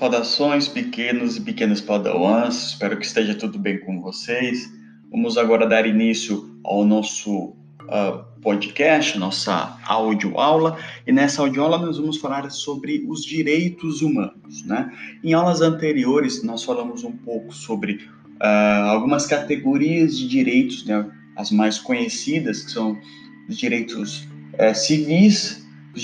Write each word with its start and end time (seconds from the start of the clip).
Saudações, 0.00 0.66
pequenos 0.66 1.36
e 1.36 1.42
pequenas 1.42 1.78
padawans, 1.78 2.68
espero 2.68 2.96
que 2.96 3.04
esteja 3.04 3.34
tudo 3.34 3.58
bem 3.58 3.78
com 3.80 4.00
vocês. 4.00 4.72
Vamos 5.10 5.36
agora 5.36 5.66
dar 5.66 5.86
início 5.86 6.58
ao 6.64 6.86
nosso 6.86 7.48
uh, 7.82 8.24
podcast, 8.40 9.18
nossa 9.18 9.78
audioaula, 9.84 10.78
e 11.06 11.12
nessa 11.12 11.42
audioaula 11.42 11.76
nós 11.76 11.98
vamos 11.98 12.16
falar 12.16 12.50
sobre 12.50 13.04
os 13.06 13.22
direitos 13.22 14.00
humanos. 14.00 14.64
Né? 14.64 14.90
Em 15.22 15.34
aulas 15.34 15.60
anteriores, 15.60 16.42
nós 16.42 16.64
falamos 16.64 17.04
um 17.04 17.12
pouco 17.12 17.54
sobre 17.54 17.96
uh, 18.42 18.86
algumas 18.88 19.26
categorias 19.26 20.16
de 20.16 20.26
direitos, 20.26 20.82
né? 20.86 21.10
as 21.36 21.50
mais 21.50 21.78
conhecidas, 21.78 22.62
que 22.62 22.70
são 22.70 22.98
os 23.46 23.58
direitos 23.58 24.26
uh, 24.54 24.74
civis, 24.74 25.59
os, 25.94 26.02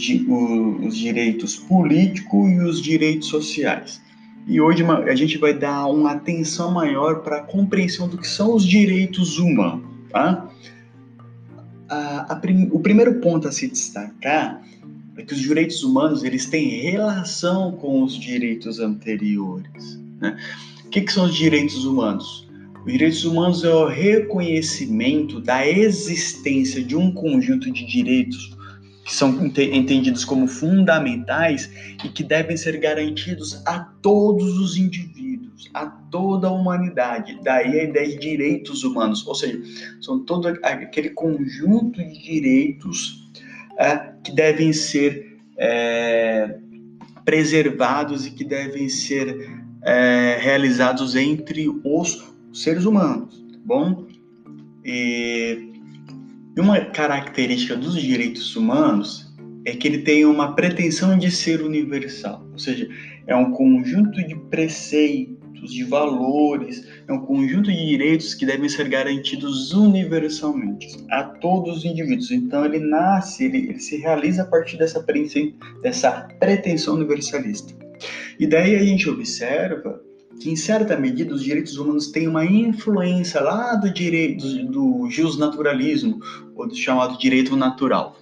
os 0.86 0.96
direitos 0.96 1.56
políticos 1.56 2.50
e 2.50 2.60
os 2.60 2.82
direitos 2.82 3.28
sociais. 3.28 4.00
E 4.46 4.60
hoje 4.60 4.84
a 4.84 5.14
gente 5.14 5.38
vai 5.38 5.52
dar 5.52 5.86
uma 5.86 6.12
atenção 6.12 6.70
maior 6.70 7.22
para 7.22 7.38
a 7.38 7.42
compreensão 7.42 8.08
do 8.08 8.16
que 8.16 8.28
são 8.28 8.54
os 8.54 8.64
direitos 8.64 9.38
humanos. 9.38 9.84
Tá? 10.10 10.48
A, 11.88 12.32
a 12.32 12.36
prim, 12.36 12.68
o 12.70 12.78
primeiro 12.78 13.20
ponto 13.20 13.48
a 13.48 13.52
se 13.52 13.66
destacar 13.66 14.62
é 15.16 15.22
que 15.22 15.32
os 15.32 15.40
direitos 15.40 15.82
humanos 15.82 16.22
eles 16.22 16.46
têm 16.46 16.68
relação 16.80 17.72
com 17.72 18.02
os 18.04 18.16
direitos 18.16 18.78
anteriores. 18.78 19.98
Né? 20.20 20.36
O 20.84 20.90
que, 20.90 21.00
que 21.00 21.12
são 21.12 21.24
os 21.24 21.34
direitos 21.34 21.84
humanos? 21.84 22.46
Os 22.84 22.92
direitos 22.92 23.24
humanos 23.24 23.64
é 23.64 23.74
o 23.74 23.86
reconhecimento 23.86 25.40
da 25.40 25.66
existência 25.66 26.84
de 26.84 26.94
um 26.94 27.10
conjunto 27.10 27.68
de 27.72 27.84
direitos 27.84 28.55
que 29.06 29.14
são 29.14 29.46
entendidos 29.46 30.24
como 30.24 30.48
fundamentais 30.48 31.70
e 32.04 32.08
que 32.08 32.24
devem 32.24 32.56
ser 32.56 32.76
garantidos 32.78 33.62
a 33.64 33.78
todos 33.78 34.58
os 34.58 34.76
indivíduos, 34.76 35.70
a 35.72 35.86
toda 35.86 36.48
a 36.48 36.50
humanidade. 36.50 37.38
Daí 37.44 37.78
a 37.78 37.84
ideia 37.84 38.08
de 38.08 38.18
direitos 38.18 38.82
humanos, 38.82 39.24
ou 39.24 39.36
seja, 39.36 39.62
são 40.00 40.24
todo 40.24 40.48
aquele 40.60 41.10
conjunto 41.10 42.02
de 42.02 42.20
direitos 42.20 43.30
é, 43.78 43.96
que 44.24 44.34
devem 44.34 44.72
ser 44.72 45.38
é, 45.56 46.58
preservados 47.24 48.26
e 48.26 48.32
que 48.32 48.42
devem 48.42 48.88
ser 48.88 49.62
é, 49.82 50.36
realizados 50.40 51.14
entre 51.14 51.68
os 51.84 52.34
seres 52.52 52.84
humanos, 52.84 53.38
tá 53.52 53.58
bom? 53.64 54.04
E 54.84 55.75
e 56.56 56.60
uma 56.60 56.80
característica 56.80 57.76
dos 57.76 58.00
direitos 58.00 58.56
humanos 58.56 59.30
é 59.66 59.72
que 59.72 59.86
ele 59.86 59.98
tem 59.98 60.24
uma 60.24 60.54
pretensão 60.54 61.18
de 61.18 61.30
ser 61.30 61.60
universal, 61.60 62.46
ou 62.52 62.58
seja, 62.58 62.88
é 63.26 63.36
um 63.36 63.50
conjunto 63.50 64.26
de 64.26 64.34
preceitos, 64.48 65.72
de 65.72 65.84
valores, 65.84 66.86
é 67.08 67.12
um 67.12 67.26
conjunto 67.26 67.70
de 67.70 67.86
direitos 67.86 68.32
que 68.34 68.46
devem 68.46 68.68
ser 68.68 68.88
garantidos 68.88 69.72
universalmente 69.72 70.86
a 71.10 71.24
todos 71.24 71.78
os 71.78 71.84
indivíduos. 71.84 72.30
Então 72.30 72.64
ele 72.64 72.78
nasce, 72.78 73.44
ele, 73.44 73.70
ele 73.70 73.80
se 73.80 73.96
realiza 73.96 74.42
a 74.42 74.46
partir 74.46 74.78
dessa, 74.78 75.04
dessa 75.82 76.28
pretensão 76.38 76.94
universalista. 76.94 77.74
E 78.38 78.46
daí 78.46 78.76
a 78.76 78.84
gente 78.84 79.08
observa 79.10 80.00
que, 80.40 80.50
em 80.50 80.56
certa 80.56 80.96
medida, 80.96 81.34
os 81.34 81.42
direitos 81.42 81.76
humanos 81.76 82.08
têm 82.08 82.28
uma 82.28 82.44
influência 82.44 83.40
lá 83.40 83.74
do 83.74 83.92
direito 83.92 84.46
do, 84.66 85.08
do 85.08 85.38
naturalismo 85.38 86.20
ou 86.54 86.68
do 86.68 86.74
chamado 86.74 87.18
direito 87.18 87.56
natural. 87.56 88.16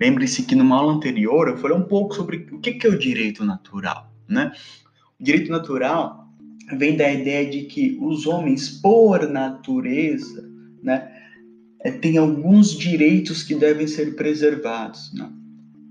Lembre-se 0.00 0.44
que 0.44 0.54
numa 0.54 0.76
aula 0.76 0.94
anterior 0.94 1.48
eu 1.48 1.58
falei 1.58 1.76
um 1.76 1.82
pouco 1.82 2.14
sobre 2.14 2.46
o 2.50 2.58
que 2.58 2.86
é 2.86 2.90
o 2.90 2.98
direito 2.98 3.44
natural, 3.44 4.10
né? 4.26 4.52
O 5.20 5.24
direito 5.24 5.50
natural 5.50 6.26
vem 6.78 6.96
da 6.96 7.12
ideia 7.12 7.48
de 7.50 7.62
que 7.64 7.98
os 8.00 8.26
homens, 8.26 8.68
por 8.68 9.28
natureza, 9.28 10.48
né, 10.82 11.10
é, 11.82 11.90
têm 11.90 12.16
alguns 12.16 12.70
direitos 12.76 13.42
que 13.42 13.54
devem 13.54 13.86
ser 13.86 14.16
preservados, 14.16 15.12
né? 15.12 15.30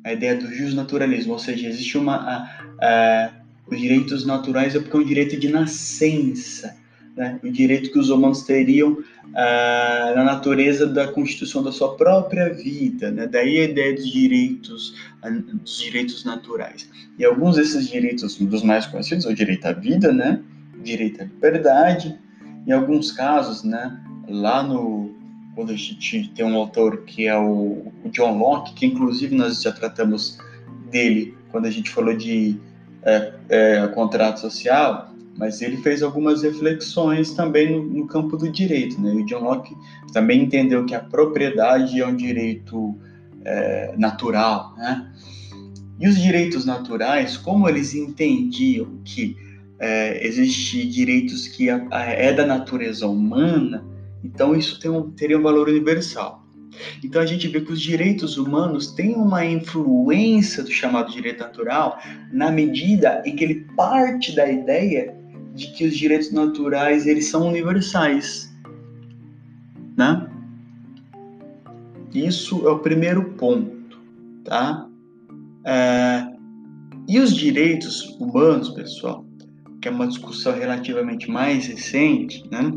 A 0.03 0.13
ideia 0.13 0.35
do 0.35 0.47
justnaturalismo, 0.47 1.33
ou 1.33 1.39
seja, 1.39 1.67
existe 1.67 1.97
uma 1.97 2.15
a, 2.15 2.44
a, 2.81 3.31
os 3.69 3.80
direitos 3.80 4.25
naturais 4.25 4.75
é 4.75 4.80
porque 4.80 4.97
é 4.97 5.00
um 5.00 5.06
direito 5.06 5.38
de 5.38 5.50
nascença, 5.50 6.75
né? 7.16 7.40
o 7.44 7.52
direito 7.52 7.91
que 7.91 8.00
os 8.00 8.09
humanos 8.09 8.44
teriam 8.44 8.97
ah, 9.35 10.13
na 10.16 10.24
natureza 10.24 10.88
da 10.88 11.07
constituição 11.07 11.62
da 11.62 11.72
sua 11.72 11.96
própria 11.96 12.53
vida, 12.53 13.12
né? 13.12 13.28
daí 13.28 13.59
a 13.59 13.63
ideia 13.66 13.96
dos 13.96 14.12
direitos, 14.12 14.96
ah, 15.22 15.30
dos 15.30 15.80
direitos 15.80 16.24
naturais. 16.24 16.90
E 17.18 17.25
alguns 17.25 17.57
desses 17.57 17.90
direitos, 17.90 18.40
um 18.40 18.46
dos 18.46 18.63
mais 18.63 18.85
conhecidos, 18.85 19.25
é 19.25 19.30
o 19.30 19.35
direito 19.35 19.66
à 19.66 19.74
vida, 19.74 20.12
né? 20.12 20.41
o 20.78 20.81
direito 20.81 21.22
à 21.22 21.25
liberdade, 21.25 22.18
em 22.66 22.72
alguns 22.72 23.12
casos, 23.12 23.63
né? 23.63 24.00
lá 24.28 24.63
no 24.63 25.18
quando 25.56 25.72
a 25.72 25.75
gente 25.75 26.30
tem 26.30 26.46
um 26.46 26.56
autor 26.56 27.01
que 27.01 27.28
é 27.28 27.38
o, 27.38 27.91
o 28.06 28.09
John 28.12 28.38
Locke, 28.38 28.74
que 28.75 28.86
inclusive 28.86 29.36
nós 29.36 29.62
já 29.62 29.74
tratamos 29.74 30.38
dele 30.90 31.36
quando 31.51 31.66
a 31.66 31.69
gente 31.72 31.90
falou 31.90 32.16
de 32.16 32.57
é, 33.03 33.33
é, 33.49 33.87
contrato 33.87 34.39
social, 34.39 35.13
mas 35.37 35.61
ele 35.61 35.77
fez 35.77 36.03
algumas 36.03 36.43
reflexões 36.43 37.33
também 37.33 37.71
no, 37.71 37.83
no, 37.83 38.07
campo 38.07 38.35
do 38.35 38.51
direito. 38.51 38.99
Né? 38.99 39.13
E 39.15 39.21
o 39.21 39.25
John 39.25 39.43
Locke 39.43 39.75
também 40.11 40.43
entendeu 40.43 40.85
que 40.85 40.93
a 40.93 40.99
propriedade 40.99 41.99
é 41.99 42.05
um 42.05 42.15
direito 42.15 42.95
é, 43.45 43.93
natural. 43.97 44.73
Né? 44.77 45.11
E 45.99 46.07
os 46.07 46.17
direitos 46.17 46.65
naturais, 46.65 47.38
como 47.38 47.67
eles 47.69 47.93
entendiam 47.93 48.99
que 49.03 49.38
é, 49.79 50.25
existem 50.25 50.88
direitos 50.89 51.47
que 51.47 51.69
a, 51.69 51.88
a, 51.89 52.03
é 52.03 52.33
da 52.33 52.45
natureza 52.45 53.07
humana, 53.07 53.83
então 54.23 54.53
isso 54.53 54.79
tem 54.79 54.91
um, 54.91 55.09
teria 55.11 55.38
um 55.38 55.41
valor 55.41 55.69
universal. 55.69 56.38
Então 57.03 57.22
a 57.22 57.25
gente 57.25 57.47
vê 57.47 57.62
que 57.62 57.72
os 57.72 57.81
direitos 57.81 58.38
humanos 58.38 58.91
têm 58.91 59.16
uma 59.16 59.45
influência 59.45 60.63
do 60.63 60.72
chamado 60.72 61.12
direito 61.12 61.40
natural 61.40 62.00
na 62.31 62.51
medida 62.51 63.22
em 63.25 63.35
que 63.35 63.44
ele 63.44 63.66
parte 63.75 64.35
da 64.35 64.50
ideia 64.50 65.16
de 65.53 65.72
que 65.72 65.85
os 65.85 65.97
direitos 65.97 66.31
naturais 66.31 67.06
eles 67.06 67.28
são 67.28 67.47
universais, 67.47 68.53
né? 69.97 70.28
Isso 72.13 72.68
é 72.68 72.72
o 72.72 72.79
primeiro 72.79 73.34
ponto, 73.34 74.00
tá? 74.44 74.88
É... 75.66 76.28
E 77.07 77.19
os 77.19 77.35
direitos 77.35 78.03
humanos, 78.19 78.69
pessoal, 78.69 79.25
que 79.81 79.88
é 79.88 79.91
uma 79.91 80.07
discussão 80.07 80.53
relativamente 80.53 81.29
mais 81.29 81.68
recente, 81.68 82.44
né? 82.51 82.72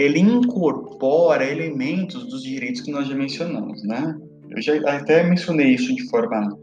Ele 0.00 0.20
incorpora 0.20 1.44
elementos 1.44 2.24
dos 2.26 2.42
direitos 2.42 2.80
que 2.80 2.90
nós 2.90 3.06
já 3.06 3.14
mencionamos, 3.14 3.82
né? 3.84 4.18
Eu 4.50 4.62
já 4.62 4.76
até 4.90 5.22
mencionei 5.22 5.74
isso 5.74 5.94
de 5.94 6.08
forma 6.08 6.58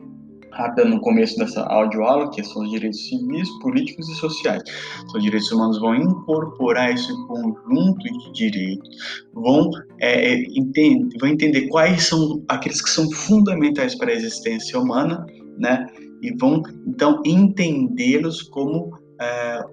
rápida 0.52 0.86
no 0.86 1.00
começo 1.02 1.38
dessa 1.38 1.62
audioaula, 1.64 2.32
que 2.32 2.44
são 2.44 2.64
os 2.64 2.72
direitos 2.72 3.08
civis, 3.08 3.48
políticos 3.62 4.10
e 4.10 4.16
sociais. 4.16 4.64
Então, 5.04 5.18
os 5.18 5.24
direitos 5.24 5.52
humanos 5.52 5.80
vão 5.80 5.96
incorporar 5.96 6.92
esse 6.92 7.14
conjunto 7.28 8.00
de 8.00 8.32
direitos, 8.34 8.90
vão, 9.34 9.70
é, 10.00 10.34
é 10.34 10.42
entender, 10.58 11.18
vão 11.20 11.30
entender 11.30 11.68
quais 11.68 12.04
são 12.08 12.44
aqueles 12.48 12.82
que 12.82 12.90
são 12.90 13.10
fundamentais 13.12 13.94
para 13.96 14.12
a 14.12 14.16
existência 14.16 14.80
humana, 14.80 15.24
né? 15.60 15.86
E 16.24 16.36
vão, 16.36 16.64
então, 16.88 17.22
entendê-los 17.24 18.42
como, 18.42 18.98
é, 19.22 19.64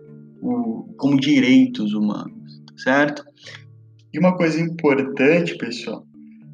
o, 0.42 0.84
como 0.98 1.18
direitos 1.18 1.94
humanos, 1.94 2.62
certo? 2.76 3.24
E 4.14 4.18
uma 4.18 4.36
coisa 4.36 4.60
importante, 4.60 5.58
pessoal, 5.58 6.06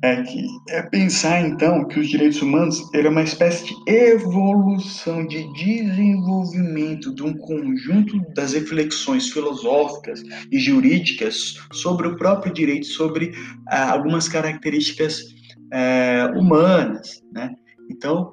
é 0.03 0.23
que 0.23 0.47
é 0.71 0.81
pensar 0.81 1.43
então 1.43 1.87
que 1.87 2.01
os 2.01 2.09
direitos 2.09 2.41
humanos 2.41 2.83
é 2.95 3.07
uma 3.07 3.23
espécie 3.23 3.67
de 3.67 3.75
evolução, 3.87 5.27
de 5.27 5.47
desenvolvimento 5.53 7.15
de 7.15 7.23
um 7.23 7.35
conjunto 7.35 8.19
das 8.35 8.55
reflexões 8.55 9.29
filosóficas 9.29 10.23
e 10.51 10.59
jurídicas 10.59 11.59
sobre 11.71 12.09
o 12.09 12.17
próprio 12.17 12.51
direito, 12.51 12.87
sobre 12.87 13.33
ah, 13.69 13.91
algumas 13.91 14.27
características 14.27 15.23
eh, 15.71 16.33
humanas, 16.35 17.23
né? 17.31 17.55
Então, 17.91 18.33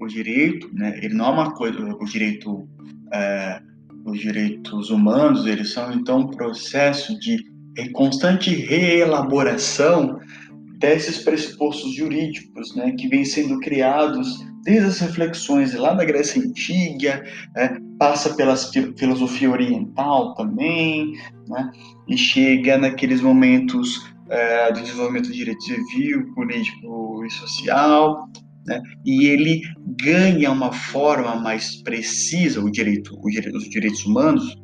o 0.00 0.06
direito, 0.06 0.72
né? 0.72 0.96
Ele 1.02 1.14
não 1.14 1.26
é 1.26 1.30
uma 1.30 1.54
coisa, 1.54 1.80
o 1.80 2.04
direito, 2.04 2.68
eh, 3.12 3.60
os 4.04 4.20
direitos 4.20 4.90
humanos, 4.90 5.46
eles 5.46 5.72
são 5.72 5.92
então 5.92 6.20
um 6.20 6.28
processo 6.28 7.18
de 7.18 7.57
em 7.78 7.92
constante 7.92 8.54
reelaboração 8.54 10.18
desses 10.78 11.18
pressupostos 11.18 11.94
jurídicos, 11.94 12.74
né, 12.74 12.92
que 12.92 13.08
vêm 13.08 13.24
sendo 13.24 13.58
criados 13.60 14.44
desde 14.64 14.86
as 14.86 14.98
reflexões 14.98 15.74
lá 15.74 15.94
da 15.94 16.04
Grécia 16.04 16.42
Antiga, 16.42 17.24
né, 17.54 17.78
passa 17.98 18.34
pela 18.34 18.56
filosofia 18.56 19.50
oriental 19.50 20.34
também, 20.34 21.12
né, 21.48 21.70
e 22.08 22.18
chega 22.18 22.76
naqueles 22.76 23.20
momentos 23.20 24.04
é, 24.28 24.72
do 24.72 24.80
desenvolvimento 24.80 25.28
do 25.28 25.34
direito 25.34 25.62
civil, 25.62 26.34
político 26.34 27.24
e 27.24 27.30
social, 27.30 28.28
né? 28.66 28.80
e 29.04 29.26
ele 29.26 29.62
ganha 30.02 30.50
uma 30.50 30.72
forma 30.72 31.34
mais 31.36 31.82
precisa, 31.82 32.62
o 32.62 32.70
direito, 32.70 33.18
o 33.18 33.30
direito 33.30 33.56
os 33.56 33.68
direitos 33.68 34.04
humanos, 34.04 34.54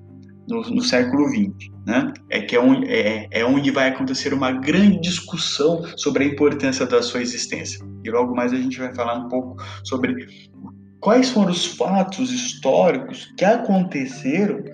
no, 0.49 0.63
no 0.63 0.83
século 0.83 1.29
XX. 1.29 1.73
Né? 1.87 2.13
É, 2.31 2.41
que 2.41 2.57
é, 2.57 2.61
onde, 2.61 2.89
é, 2.89 3.29
é 3.31 3.45
onde 3.45 3.71
vai 3.71 3.89
acontecer 3.89 4.33
uma 4.33 4.53
grande 4.53 5.01
discussão 5.01 5.83
sobre 5.99 6.25
a 6.25 6.27
importância 6.27 6.87
da 6.87 7.03
sua 7.03 7.21
existência. 7.21 7.85
E 8.03 8.11
logo 8.11 8.35
mais 8.35 8.53
a 8.53 8.57
gente 8.57 8.79
vai 8.79 8.95
falar 8.95 9.19
um 9.19 9.29
pouco 9.29 9.63
sobre 9.85 10.27
quais 11.01 11.29
foram 11.29 11.51
os 11.51 11.67
fatos 11.67 12.33
históricos 12.33 13.31
que 13.37 13.45
aconteceram 13.45 14.65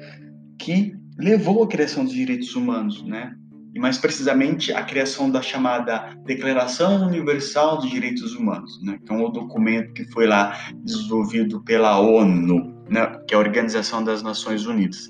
que 0.56 0.94
levou 1.18 1.64
à 1.64 1.68
criação 1.68 2.04
dos 2.04 2.12
direitos 2.12 2.54
humanos, 2.54 3.02
né? 3.02 3.34
E 3.74 3.78
mais 3.78 3.98
precisamente 3.98 4.72
a 4.72 4.82
criação 4.82 5.30
da 5.30 5.42
chamada 5.42 6.16
Declaração 6.24 7.06
Universal 7.06 7.78
dos 7.78 7.90
Direitos 7.90 8.34
Humanos, 8.34 8.80
né? 8.82 8.98
Que 9.04 9.12
é 9.12 9.16
um 9.16 9.30
documento 9.30 9.92
que 9.92 10.04
foi 10.12 10.26
lá 10.26 10.56
desenvolvido 10.84 11.62
pela 11.64 11.98
ONU, 12.00 12.84
né? 12.88 13.06
Que 13.26 13.34
é 13.34 13.36
a 13.36 13.40
Organização 13.40 14.02
das 14.02 14.22
Nações 14.22 14.66
Unidas. 14.66 15.08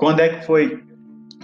Quando 0.00 0.20
é 0.20 0.30
que 0.30 0.46
foi, 0.46 0.82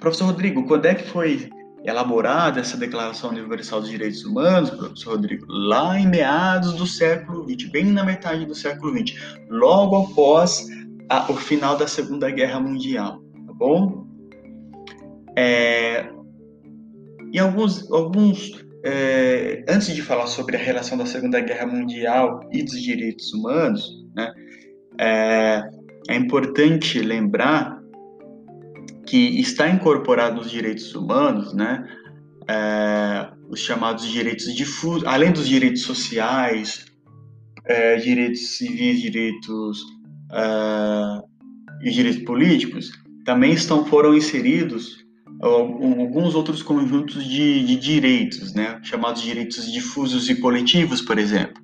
professor 0.01 0.25
Rodrigo, 0.29 0.67
quando 0.67 0.87
é 0.87 0.95
que 0.95 1.07
foi 1.11 1.51
elaborada 1.85 2.59
essa 2.59 2.79
Declaração 2.79 3.29
Universal 3.29 3.83
dos 3.83 3.91
Direitos 3.91 4.25
Humanos, 4.25 4.71
professor 4.71 5.17
Rodrigo? 5.17 5.45
Lá 5.47 6.01
em 6.01 6.09
meados 6.09 6.73
do 6.73 6.87
século 6.87 7.47
XX, 7.47 7.71
bem 7.71 7.85
na 7.85 8.03
metade 8.03 8.47
do 8.47 8.55
século 8.55 8.97
XX, 8.97 9.15
logo 9.51 10.05
após 10.05 10.69
a, 11.11 11.31
o 11.31 11.37
final 11.37 11.77
da 11.77 11.87
Segunda 11.87 12.31
Guerra 12.31 12.59
Mundial, 12.59 13.23
tá 13.47 13.53
bom? 13.53 14.07
É, 15.37 16.09
e 17.35 17.39
alguns, 17.39 17.93
alguns 17.93 18.65
é, 18.87 19.67
antes 19.69 19.95
de 19.95 20.01
falar 20.01 20.29
sobre 20.29 20.57
a 20.57 20.59
relação 20.59 20.97
da 20.97 21.05
Segunda 21.05 21.41
Guerra 21.41 21.67
Mundial 21.67 22.41
e 22.51 22.63
dos 22.63 22.81
direitos 22.81 23.35
humanos, 23.35 23.87
né, 24.15 24.33
é, 24.99 25.63
é 26.09 26.17
importante 26.17 27.01
lembrar 27.01 27.76
que 29.07 29.41
está 29.41 29.69
incorporado 29.69 30.37
nos 30.37 30.51
direitos 30.51 30.95
humanos, 30.95 31.55
né, 31.55 31.87
é, 32.49 33.29
os 33.49 33.61
chamados 33.61 34.07
direitos 34.07 34.53
difusos, 34.55 35.07
além 35.07 35.33
dos 35.33 35.49
direitos 35.49 35.83
sociais, 35.83 36.87
é, 37.65 37.97
direitos 37.97 38.57
civis, 38.57 39.01
direitos 39.01 39.81
é, 40.33 41.23
e 41.83 41.91
direitos 41.91 42.23
políticos, 42.25 42.91
também 43.25 43.53
estão 43.53 43.85
foram 43.87 44.15
inseridos 44.15 45.05
alguns 45.41 46.35
outros 46.35 46.63
conjuntos 46.63 47.23
de, 47.25 47.65
de 47.65 47.77
direitos, 47.77 48.55
né, 48.55 48.81
chamados 48.83 49.23
direitos 49.23 49.71
difusos 49.71 50.31
e 50.31 50.37
coletivos, 50.37 51.03
por 51.03 51.19
exemplo, 51.19 51.63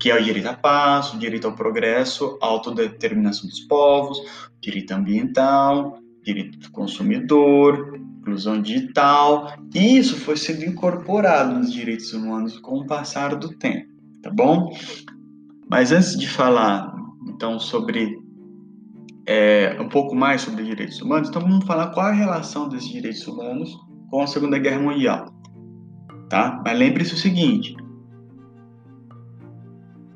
que 0.00 0.10
é 0.10 0.20
o 0.20 0.22
direito 0.22 0.48
à 0.48 0.54
paz, 0.54 1.14
o 1.14 1.18
direito 1.18 1.46
ao 1.46 1.54
progresso, 1.54 2.38
a 2.42 2.46
autodeterminação 2.46 3.48
dos 3.48 3.60
povos, 3.60 4.18
direito 4.60 4.92
ambiental, 4.92 5.98
direito 6.26 6.58
do 6.58 6.70
consumidor, 6.72 7.98
inclusão 8.18 8.60
digital, 8.60 9.54
e 9.72 9.96
isso 9.96 10.16
foi 10.16 10.36
sendo 10.36 10.64
incorporado 10.64 11.54
nos 11.54 11.72
direitos 11.72 12.12
humanos 12.12 12.58
com 12.58 12.80
o 12.80 12.86
passar 12.86 13.36
do 13.36 13.56
tempo, 13.56 13.88
tá 14.20 14.30
bom? 14.30 14.76
Mas 15.70 15.92
antes 15.92 16.18
de 16.18 16.28
falar, 16.28 16.92
então, 17.28 17.58
sobre 17.60 18.18
é, 19.26 19.76
um 19.80 19.88
pouco 19.88 20.14
mais 20.14 20.42
sobre 20.42 20.64
direitos 20.64 21.00
humanos, 21.00 21.28
então 21.28 21.40
vamos 21.40 21.64
falar 21.64 21.88
qual 21.88 22.06
a 22.06 22.12
relação 22.12 22.68
desses 22.68 22.88
direitos 22.88 23.26
humanos 23.26 23.76
com 24.10 24.20
a 24.20 24.26
Segunda 24.26 24.58
Guerra 24.58 24.80
Mundial, 24.80 25.32
tá? 26.28 26.60
Mas 26.64 26.78
lembre-se 26.78 27.14
o 27.14 27.16
seguinte, 27.16 27.76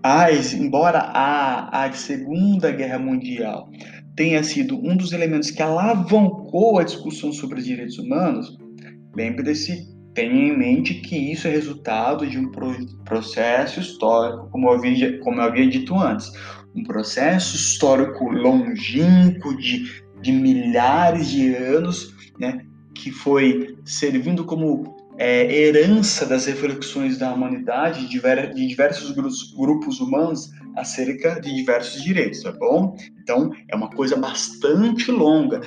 a, 0.02 0.32
embora 0.32 0.98
a, 0.98 1.84
a 1.84 1.92
Segunda 1.92 2.72
Guerra 2.72 2.98
Mundial 2.98 3.68
tenha 4.20 4.44
sido 4.44 4.76
um 4.76 4.94
dos 4.94 5.12
elementos 5.12 5.50
que 5.50 5.62
alavancou 5.62 6.78
a 6.78 6.84
discussão 6.84 7.32
sobre 7.32 7.58
os 7.58 7.64
direitos 7.64 7.96
humanos, 7.96 8.54
lembre-se, 9.16 9.88
tenha 10.12 10.52
em 10.52 10.58
mente 10.58 10.92
que 10.96 11.16
isso 11.16 11.48
é 11.48 11.50
resultado 11.50 12.26
de 12.26 12.38
um 12.38 12.50
processo 13.02 13.80
histórico, 13.80 14.50
como 14.50 14.68
eu 14.68 14.72
havia, 14.74 15.18
como 15.20 15.40
eu 15.40 15.44
havia 15.44 15.66
dito 15.66 15.98
antes, 15.98 16.30
um 16.76 16.82
processo 16.82 17.56
histórico 17.56 18.28
longínquo 18.28 19.56
de, 19.56 19.90
de 20.20 20.32
milhares 20.32 21.30
de 21.30 21.54
anos, 21.54 22.14
né, 22.38 22.60
que 22.94 23.10
foi 23.10 23.74
servindo 23.86 24.44
como 24.44 24.98
é, 25.16 25.50
herança 25.50 26.26
das 26.26 26.44
reflexões 26.44 27.16
da 27.16 27.32
humanidade 27.32 28.06
de, 28.06 28.20
diversos 28.66 29.12
grupos, 29.12 29.54
grupos 29.56 29.98
humanos 29.98 30.50
acerca 30.76 31.40
de 31.40 31.54
diversos 31.54 32.02
direitos, 32.02 32.42
tá 32.42 32.52
bom? 32.52 32.96
Então, 33.22 33.52
é 33.68 33.76
uma 33.76 33.90
coisa 33.90 34.16
bastante 34.16 35.10
longa, 35.10 35.60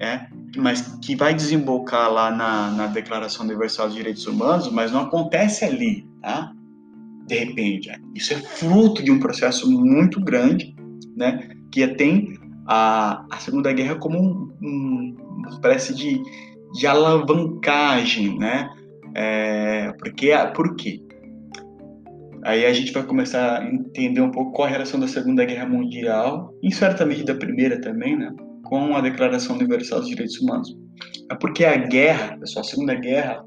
é, 0.00 0.26
mas 0.56 0.98
que 1.02 1.16
vai 1.16 1.34
desembocar 1.34 2.12
lá 2.12 2.30
na, 2.30 2.70
na 2.70 2.86
Declaração 2.86 3.44
Universal 3.44 3.86
dos 3.86 3.96
Direitos 3.96 4.26
Humanos, 4.26 4.70
mas 4.70 4.92
não 4.92 5.02
acontece 5.02 5.64
ali, 5.64 6.06
tá? 6.20 6.52
De 7.26 7.36
repente, 7.36 7.90
isso 8.14 8.32
é 8.34 8.36
fruto 8.36 9.02
de 9.02 9.10
um 9.10 9.18
processo 9.18 9.70
muito 9.70 10.20
grande, 10.20 10.74
né? 11.16 11.48
Que 11.70 11.86
tem 11.88 12.34
a, 12.66 13.24
a 13.30 13.38
Segunda 13.38 13.72
Guerra 13.72 13.96
como 13.96 14.18
um, 14.18 14.52
um, 14.62 15.16
uma 15.38 15.48
espécie 15.48 15.94
de, 15.94 16.22
de 16.74 16.86
alavancagem, 16.86 18.38
né? 18.38 18.68
É, 19.14 19.92
porque, 19.98 20.32
por 20.54 20.74
quê? 20.76 21.00
Aí 22.44 22.66
a 22.66 22.72
gente 22.74 22.92
vai 22.92 23.02
começar 23.02 23.60
a 23.60 23.64
entender 23.64 24.20
um 24.20 24.30
pouco 24.30 24.52
qual 24.52 24.68
a 24.68 24.70
relação 24.70 25.00
da 25.00 25.08
Segunda 25.08 25.46
Guerra 25.46 25.66
Mundial, 25.66 26.52
em 26.62 26.70
certa 26.70 27.06
medida 27.06 27.32
da 27.32 27.38
Primeira 27.38 27.80
também, 27.80 28.18
né, 28.18 28.30
com 28.64 28.94
a 28.94 29.00
Declaração 29.00 29.56
Universal 29.56 30.00
dos 30.00 30.10
Direitos 30.10 30.38
Humanos. 30.40 30.76
É 31.30 31.34
porque 31.34 31.64
a 31.64 31.74
guerra, 31.74 32.36
pessoal, 32.36 32.62
a 32.62 32.68
Segunda 32.68 32.94
Guerra, 32.94 33.42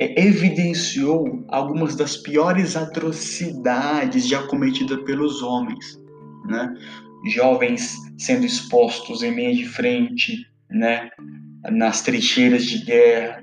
é, 0.00 0.26
evidenciou 0.26 1.44
algumas 1.48 1.94
das 1.94 2.16
piores 2.16 2.74
atrocidades 2.74 4.26
já 4.26 4.42
cometidas 4.46 5.02
pelos 5.04 5.42
homens, 5.42 6.00
né? 6.46 6.72
Jovens 7.34 7.96
sendo 8.18 8.46
expostos 8.46 9.22
em 9.22 9.34
linha 9.34 9.54
de 9.54 9.66
frente, 9.66 10.38
né? 10.70 11.10
Nas 11.70 12.00
trincheiras 12.00 12.64
de 12.64 12.84
guerra, 12.84 13.42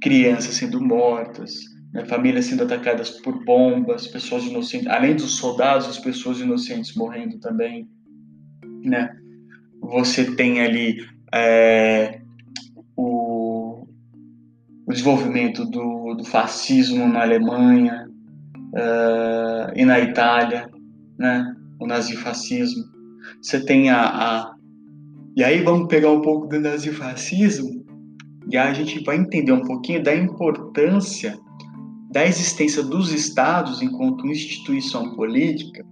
crianças 0.00 0.54
sendo 0.54 0.80
mortas, 0.80 1.75
né, 1.96 2.04
famílias 2.04 2.44
sendo 2.44 2.62
atacadas 2.62 3.08
por 3.08 3.42
bombas, 3.42 4.06
pessoas 4.06 4.44
inocentes, 4.44 4.86
além 4.86 5.16
dos 5.16 5.36
soldados, 5.36 5.88
as 5.88 5.98
pessoas 5.98 6.38
inocentes 6.38 6.94
morrendo 6.94 7.38
também, 7.38 7.88
né? 8.84 9.16
Você 9.80 10.36
tem 10.36 10.60
ali 10.60 10.98
é, 11.32 12.20
o, 12.94 13.86
o, 14.86 14.92
desenvolvimento 14.92 15.64
do, 15.64 16.14
do, 16.14 16.24
fascismo 16.24 17.08
na 17.08 17.22
Alemanha 17.22 18.06
uh, 18.74 19.72
e 19.74 19.82
na 19.86 19.98
Itália, 19.98 20.68
né? 21.18 21.56
O 21.80 21.86
nazifascismo. 21.86 22.84
Você 23.40 23.64
tem 23.64 23.88
a, 23.88 24.02
a 24.04 24.54
e 25.34 25.42
aí 25.42 25.62
vamos 25.62 25.88
pegar 25.88 26.10
um 26.10 26.20
pouco 26.20 26.46
do 26.46 26.60
nazifascismo 26.60 27.86
e 28.50 28.56
aí 28.58 28.68
a 28.68 28.74
gente 28.74 29.02
vai 29.02 29.16
entender 29.16 29.52
um 29.52 29.62
pouquinho 29.62 30.02
da 30.02 30.14
importância 30.14 31.38
da 32.16 32.26
existência 32.26 32.82
dos 32.82 33.12
estados 33.12 33.82
enquanto 33.82 34.26
instituição 34.26 35.14
política 35.14 35.84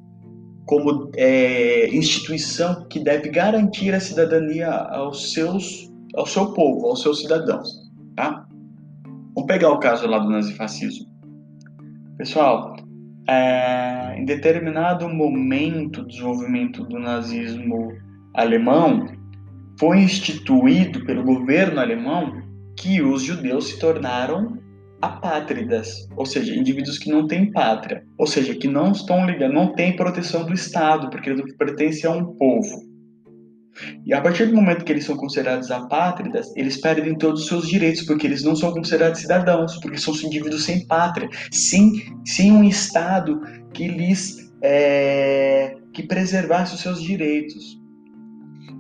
como 0.64 1.10
é, 1.18 1.94
instituição 1.94 2.88
que 2.88 2.98
deve 2.98 3.28
garantir 3.28 3.92
a 3.92 4.00
cidadania 4.00 4.70
aos 4.70 5.34
seus, 5.34 5.92
ao 6.16 6.24
seu 6.24 6.54
povo, 6.54 6.86
aos 6.86 7.02
seus 7.02 7.20
cidadãos, 7.20 7.68
tá? 8.16 8.46
Vamos 9.34 9.46
pegar 9.46 9.68
o 9.68 9.78
caso 9.78 10.06
lá 10.06 10.18
do 10.18 10.30
nazifascismo. 10.30 11.06
Pessoal, 12.16 12.74
é, 13.28 14.18
em 14.18 14.24
determinado 14.24 15.06
momento 15.10 16.00
do 16.00 16.08
desenvolvimento 16.08 16.84
do 16.84 16.98
nazismo 16.98 17.92
alemão, 18.32 19.08
foi 19.78 19.98
instituído 19.98 21.04
pelo 21.04 21.22
governo 21.22 21.80
alemão 21.80 22.42
que 22.78 23.02
os 23.02 23.22
judeus 23.22 23.68
se 23.68 23.78
tornaram 23.78 24.63
apátridas, 25.04 26.08
ou 26.16 26.24
seja, 26.24 26.54
indivíduos 26.54 26.98
que 26.98 27.10
não 27.10 27.26
têm 27.26 27.52
pátria, 27.52 28.04
ou 28.18 28.26
seja, 28.26 28.54
que 28.54 28.66
não 28.66 28.92
estão 28.92 29.26
ligados, 29.26 29.54
não 29.54 29.74
têm 29.74 29.96
proteção 29.96 30.46
do 30.46 30.54
Estado, 30.54 31.10
porque 31.10 31.30
eles 31.30 31.56
pertencem 31.56 32.08
a 32.08 32.14
um 32.14 32.34
povo. 32.36 32.94
E 34.06 34.14
a 34.14 34.20
partir 34.20 34.46
do 34.46 34.54
momento 34.54 34.84
que 34.84 34.92
eles 34.92 35.04
são 35.04 35.16
considerados 35.16 35.70
apátridas, 35.70 36.54
eles 36.56 36.80
perdem 36.80 37.18
todos 37.18 37.42
os 37.42 37.48
seus 37.48 37.68
direitos, 37.68 38.02
porque 38.02 38.26
eles 38.26 38.42
não 38.42 38.54
são 38.54 38.72
considerados 38.72 39.20
cidadãos, 39.20 39.76
porque 39.80 39.98
são 39.98 40.14
indivíduos 40.14 40.64
sem 40.64 40.86
pátria, 40.86 41.28
sem, 41.50 41.92
sem 42.24 42.52
um 42.52 42.62
Estado 42.62 43.40
que 43.72 43.88
lhes 43.88 44.44
é, 44.62 45.76
que 45.92 46.04
preservasse 46.04 46.74
os 46.74 46.80
seus 46.80 47.02
direitos. 47.02 47.78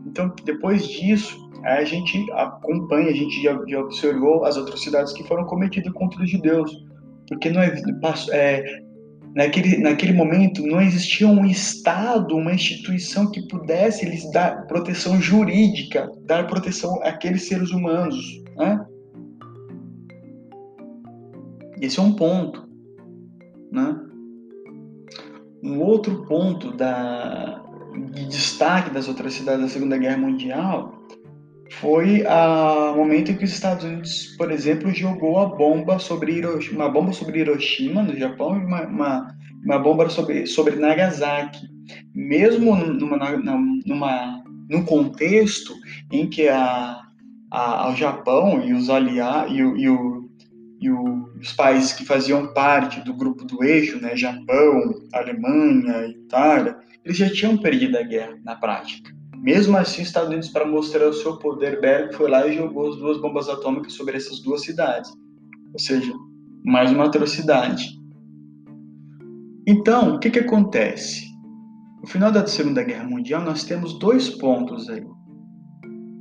Então, 0.06 0.32
depois 0.44 0.86
disso, 0.86 1.43
a 1.64 1.84
gente 1.84 2.30
acompanha, 2.32 3.08
a 3.08 3.14
gente 3.14 3.42
já, 3.42 3.58
já 3.66 3.80
observou 3.80 4.44
as 4.44 4.56
atrocidades 4.58 5.14
que 5.14 5.24
foram 5.24 5.44
cometidas 5.46 5.92
contra 5.94 6.22
os 6.22 6.30
judeus, 6.30 6.70
porque 7.26 7.48
não 7.48 7.62
é, 7.62 7.74
é 8.32 8.82
naquele, 9.34 9.78
naquele 9.78 10.12
momento 10.12 10.64
não 10.66 10.80
existia 10.80 11.26
um 11.26 11.44
Estado, 11.46 12.36
uma 12.36 12.52
instituição 12.52 13.30
que 13.30 13.48
pudesse 13.48 14.04
lhes 14.04 14.30
dar 14.30 14.66
proteção 14.66 15.18
jurídica, 15.20 16.12
dar 16.26 16.46
proteção 16.46 17.02
àqueles 17.02 17.48
seres 17.48 17.70
humanos. 17.70 18.42
Né? 18.56 18.86
Esse 21.80 21.98
é 21.98 22.02
um 22.02 22.12
ponto. 22.12 22.68
Né? 23.72 24.00
Um 25.62 25.80
outro 25.80 26.26
ponto 26.26 26.70
da, 26.72 27.64
de 28.12 28.26
destaque 28.26 28.90
das 28.90 29.08
outras 29.08 29.32
cidades 29.32 29.62
da 29.62 29.68
Segunda 29.68 29.96
Guerra 29.96 30.18
Mundial 30.18 30.93
foi 31.70 32.22
o 32.22 32.96
momento 32.96 33.30
em 33.30 33.36
que 33.36 33.44
os 33.44 33.52
Estados 33.52 33.84
Unidos, 33.84 34.34
por 34.36 34.50
exemplo, 34.50 34.92
jogou 34.92 35.38
a 35.38 35.46
bomba 35.46 35.98
sobre 35.98 36.32
Hiroshima, 36.32 36.84
uma 36.84 36.92
bomba 36.92 37.12
sobre 37.12 37.40
Hiroshima, 37.40 38.02
no 38.02 38.16
Japão, 38.16 38.56
e 38.56 38.64
uma, 38.64 38.82
uma, 38.82 39.36
uma 39.64 39.78
bomba 39.78 40.08
sobre, 40.08 40.46
sobre 40.46 40.76
Nagasaki. 40.76 41.66
Mesmo 42.14 42.76
numa, 42.76 43.18
numa, 43.84 44.44
num 44.68 44.84
contexto 44.84 45.74
em 46.12 46.28
que 46.28 46.48
a, 46.48 47.00
a, 47.50 47.90
o 47.90 47.96
Japão 47.96 48.62
e 48.64 48.72
os 48.72 48.88
aliados 48.90 49.56
e, 49.56 49.62
o, 49.62 49.76
e, 49.76 49.88
o, 49.88 50.30
e 50.80 50.90
o, 50.90 51.28
os 51.40 51.52
países 51.52 51.92
que 51.92 52.04
faziam 52.04 52.52
parte 52.52 53.00
do 53.00 53.14
grupo 53.14 53.44
do 53.44 53.62
eixo, 53.62 54.00
né, 54.00 54.16
Japão, 54.16 54.94
Alemanha, 55.12 56.06
Itália, 56.08 56.76
eles 57.04 57.18
já 57.18 57.28
tinham 57.30 57.56
perdido 57.58 57.98
a 57.98 58.02
guerra 58.02 58.38
na 58.42 58.56
prática. 58.56 59.14
Mesmo 59.44 59.76
assim, 59.76 60.00
os 60.00 60.08
Estados 60.08 60.30
Unidos, 60.30 60.48
para 60.48 60.64
mostrar 60.64 61.06
o 61.06 61.12
seu 61.12 61.36
poder 61.36 61.78
bélico, 61.78 62.14
foi 62.14 62.30
lá 62.30 62.46
e 62.46 62.56
jogou 62.56 62.88
as 62.88 62.96
duas 62.96 63.20
bombas 63.20 63.46
atômicas 63.46 63.92
sobre 63.92 64.16
essas 64.16 64.40
duas 64.40 64.62
cidades. 64.62 65.12
Ou 65.70 65.78
seja, 65.78 66.14
mais 66.64 66.90
uma 66.90 67.04
atrocidade. 67.04 68.00
Então, 69.68 70.14
o 70.14 70.18
que, 70.18 70.30
que 70.30 70.38
acontece? 70.38 71.26
No 72.00 72.08
final 72.08 72.32
da 72.32 72.46
Segunda 72.46 72.82
Guerra 72.82 73.04
Mundial, 73.04 73.42
nós 73.42 73.64
temos 73.64 73.98
dois 73.98 74.30
pontos 74.30 74.88
aí. 74.88 75.04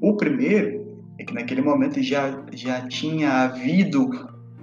O 0.02 0.18
primeiro 0.18 1.02
é 1.18 1.24
que 1.24 1.34
naquele 1.34 1.62
momento 1.62 2.04
já, 2.04 2.46
já 2.52 2.86
tinha 2.90 3.44
havido 3.44 4.10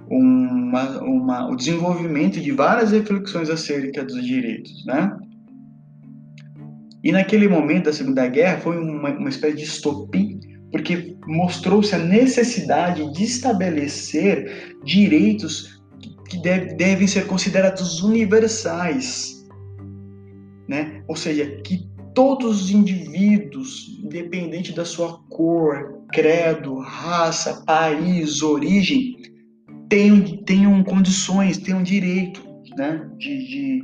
uma, 0.07 1.01
uma, 1.01 1.49
o 1.49 1.55
desenvolvimento 1.55 2.39
de 2.39 2.51
várias 2.51 2.91
reflexões 2.91 3.49
acerca 3.49 4.03
dos 4.05 4.23
direitos, 4.23 4.85
né? 4.85 5.17
E 7.03 7.11
naquele 7.11 7.47
momento 7.47 7.85
da 7.85 7.93
Segunda 7.93 8.27
Guerra 8.27 8.59
foi 8.59 8.77
uma, 8.77 9.09
uma 9.09 9.29
espécie 9.29 9.57
de 9.57 9.63
estopim, 9.63 10.39
porque 10.71 11.17
mostrou-se 11.25 11.93
a 11.95 11.99
necessidade 11.99 13.11
de 13.13 13.23
estabelecer 13.23 14.75
direitos 14.83 15.81
que 16.29 16.41
deve, 16.41 16.75
devem 16.75 17.07
ser 17.07 17.27
considerados 17.27 18.01
universais, 18.01 19.45
né? 20.67 21.03
Ou 21.07 21.15
seja, 21.15 21.45
que 21.63 21.89
todos 22.13 22.63
os 22.63 22.71
indivíduos, 22.71 23.99
independente 24.03 24.71
da 24.71 24.85
sua 24.85 25.19
cor, 25.29 26.05
credo, 26.13 26.79
raça, 26.79 27.63
país, 27.65 28.41
origem, 28.41 29.17
tenham, 29.89 30.21
tenham 30.43 30.83
condições, 30.83 31.57
tenham 31.57 31.83
direito 31.83 32.41
né, 32.77 33.09
de, 33.17 33.47
de, 33.47 33.83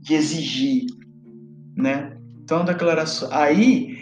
de 0.00 0.14
exigir. 0.14 0.86
Né? 1.76 2.16
Então, 2.52 2.66
declaração. 2.66 3.30
Aí, 3.32 3.96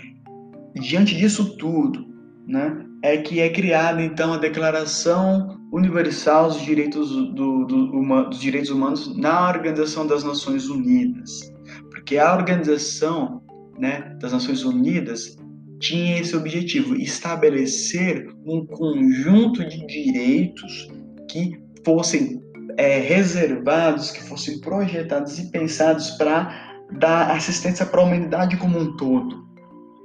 diante 0.74 1.14
disso 1.14 1.56
tudo, 1.56 2.04
né, 2.48 2.84
é 3.00 3.16
que 3.16 3.38
é 3.38 3.48
criada 3.48 4.02
então 4.02 4.32
a 4.32 4.38
Declaração 4.38 5.56
Universal 5.72 6.48
dos 6.48 6.60
Direitos, 6.60 7.10
do, 7.10 7.64
do, 7.64 7.76
uma, 7.92 8.24
dos 8.24 8.40
Direitos 8.40 8.70
Humanos 8.70 9.16
na 9.16 9.48
Organização 9.48 10.04
das 10.04 10.24
Nações 10.24 10.68
Unidas, 10.68 11.52
porque 11.90 12.18
a 12.18 12.34
Organização 12.34 13.40
né, 13.78 14.16
das 14.20 14.32
Nações 14.32 14.64
Unidas 14.64 15.36
tinha 15.78 16.18
esse 16.18 16.34
objetivo, 16.36 16.96
estabelecer 16.96 18.34
um 18.44 18.66
conjunto 18.66 19.64
de 19.64 19.86
direitos 19.86 20.88
que 21.28 21.56
fossem 21.84 22.42
é, 22.76 22.98
reservados, 22.98 24.10
que 24.10 24.24
fossem 24.24 24.60
projetados 24.60 25.38
e 25.38 25.52
pensados 25.52 26.10
para 26.12 26.69
dar 26.92 27.30
assistência 27.30 27.86
para 27.86 28.00
a 28.00 28.04
humanidade 28.04 28.56
como 28.56 28.78
um 28.78 28.96
todo, 28.96 29.44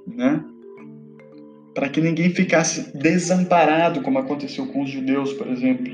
né? 0.07 0.43
Para 1.73 1.89
que 1.89 1.99
ninguém 1.99 2.29
ficasse 2.29 2.97
desamparado, 2.97 4.01
como 4.01 4.19
aconteceu 4.19 4.67
com 4.67 4.83
os 4.83 4.89
judeus, 4.89 5.33
por 5.33 5.47
exemplo, 5.47 5.93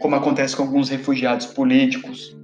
como 0.00 0.16
acontece 0.16 0.56
com 0.56 0.62
alguns 0.62 0.88
refugiados 0.88 1.46
políticos, 1.46 2.36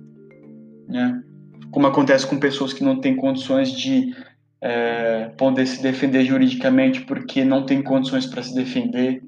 né? 0.89 1.23
Como 1.71 1.87
acontece 1.87 2.27
com 2.27 2.39
pessoas 2.39 2.73
que 2.73 2.85
não 2.85 3.01
têm 3.01 3.17
condições 3.17 3.73
de 3.73 4.15
é, 4.61 5.31
poder 5.37 5.67
se 5.67 5.83
defender 5.83 6.25
juridicamente 6.25 7.01
porque 7.03 7.45
não 7.45 7.65
tem 7.65 7.83
condições 7.83 8.27
para 8.27 8.43
se 8.43 8.55
defender, 8.55 9.23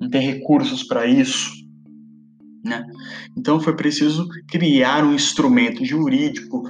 não 0.00 0.08
tem 0.08 0.22
recursos 0.22 0.84
para 0.84 1.06
isso, 1.06 1.52
né? 2.64 2.84
Então 3.36 3.60
foi 3.60 3.74
preciso 3.76 4.28
criar 4.48 5.04
um 5.04 5.14
instrumento 5.14 5.84
jurídico 5.84 6.62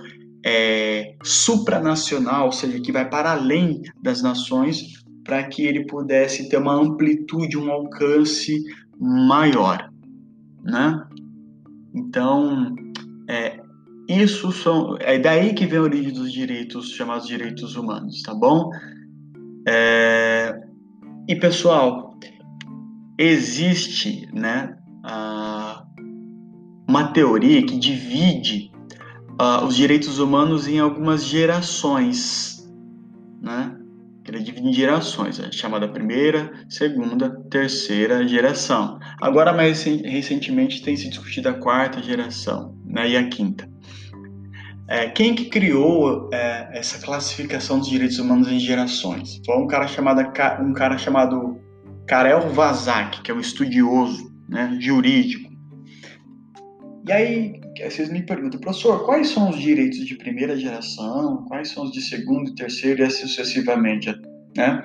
é, 0.45 1.17
supranacional, 1.23 2.47
ou 2.47 2.53
seja, 2.53 2.81
que 2.81 2.93
vai 2.93 3.09
para 3.09 3.33
além 3.33 3.83
das 4.03 4.23
nações, 4.23 5.05
para 5.25 5.43
que 5.45 5.67
ele 5.67 5.87
pudesse 5.87 6.49
ter 6.49 6.57
uma 6.57 6.75
amplitude, 6.75 7.59
um 7.59 7.71
alcance 7.71 8.63
maior, 8.99 9.91
né? 10.63 11.05
Então, 11.95 12.75
é, 13.29 13.61
isso 14.09 14.51
são, 14.53 14.97
é 15.01 15.19
daí 15.19 15.53
que 15.53 15.67
vem 15.67 15.79
a 15.79 15.83
origem 15.83 16.13
dos 16.13 16.33
direitos 16.33 16.93
chamados 16.93 17.27
direitos 17.27 17.77
humanos, 17.77 18.23
tá 18.23 18.35
bom? 18.35 18.71
É, 19.69 20.59
e 21.29 21.37
pessoal, 21.37 22.19
existe, 23.19 24.27
né, 24.33 24.79
uma 26.89 27.13
teoria 27.13 27.65
que 27.67 27.79
divide 27.79 28.71
uh, 29.41 29.65
os 29.65 29.77
direitos 29.77 30.19
humanos 30.19 30.67
em 30.67 30.79
algumas 30.79 31.25
gerações, 31.25 32.69
né? 33.41 33.75
Ele 34.27 34.43
divide 34.43 34.69
em 34.69 34.73
gerações, 34.75 35.41
é 35.41 35.51
chamada 35.51 35.89
primeira, 35.89 36.53
segunda, 36.69 37.31
terceira 37.51 38.29
geração. 38.29 38.99
Agora, 39.23 39.55
mais 39.55 39.83
recentemente, 39.85 40.83
tem 40.83 40.95
se 40.97 41.09
discutido 41.09 41.49
a 41.49 41.55
quarta 41.55 42.03
geração 42.03 42.77
né, 42.85 43.09
e 43.09 43.17
a 43.17 43.27
quinta. 43.27 43.67
É, 44.87 45.09
quem 45.09 45.35
que 45.35 45.47
criou 45.47 46.29
é, 46.33 46.69
essa 46.73 46.99
classificação 47.05 47.79
dos 47.79 47.89
direitos 47.89 48.19
humanos 48.19 48.49
em 48.49 48.59
gerações? 48.59 49.41
Foi 49.47 49.57
um 49.57 49.67
cara 49.67 49.87
chamado, 49.87 50.21
um 50.63 50.75
cara 50.75 50.99
chamado 50.99 51.59
Karel 52.07 52.51
Vazak, 52.51 53.23
que 53.23 53.31
é 53.31 53.35
um 53.35 53.41
estudioso 53.41 54.31
né, 54.47 54.77
jurídico. 54.79 55.51
E 57.07 57.13
aí, 57.13 57.61
vocês 57.85 58.11
me 58.11 58.23
perguntam, 58.23 58.61
professor, 58.61 59.05
quais 59.05 59.29
são 59.29 59.51
os 59.51 59.59
direitos 59.59 60.05
de 60.07 60.17
primeira 60.17 60.57
geração, 60.57 61.45
quais 61.47 61.71
são 61.71 61.85
os 61.85 61.93
de 61.93 62.01
segunda 62.01 62.51
e 62.51 62.55
terceira 62.55 63.03
e 63.03 63.05
assim 63.05 63.27
sucessivamente, 63.27 64.13
né? 64.57 64.85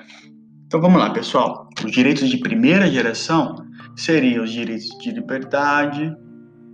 Então 0.66 0.80
vamos 0.80 0.98
lá, 0.98 1.10
pessoal. 1.10 1.68
Os 1.84 1.92
direitos 1.92 2.28
de 2.28 2.38
primeira 2.38 2.90
geração 2.90 3.56
seriam 3.96 4.44
os 4.44 4.52
direitos 4.52 4.88
de 4.98 5.10
liberdade, 5.10 6.14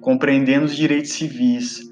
compreendendo 0.00 0.64
os 0.64 0.76
direitos 0.76 1.12
civis, 1.12 1.90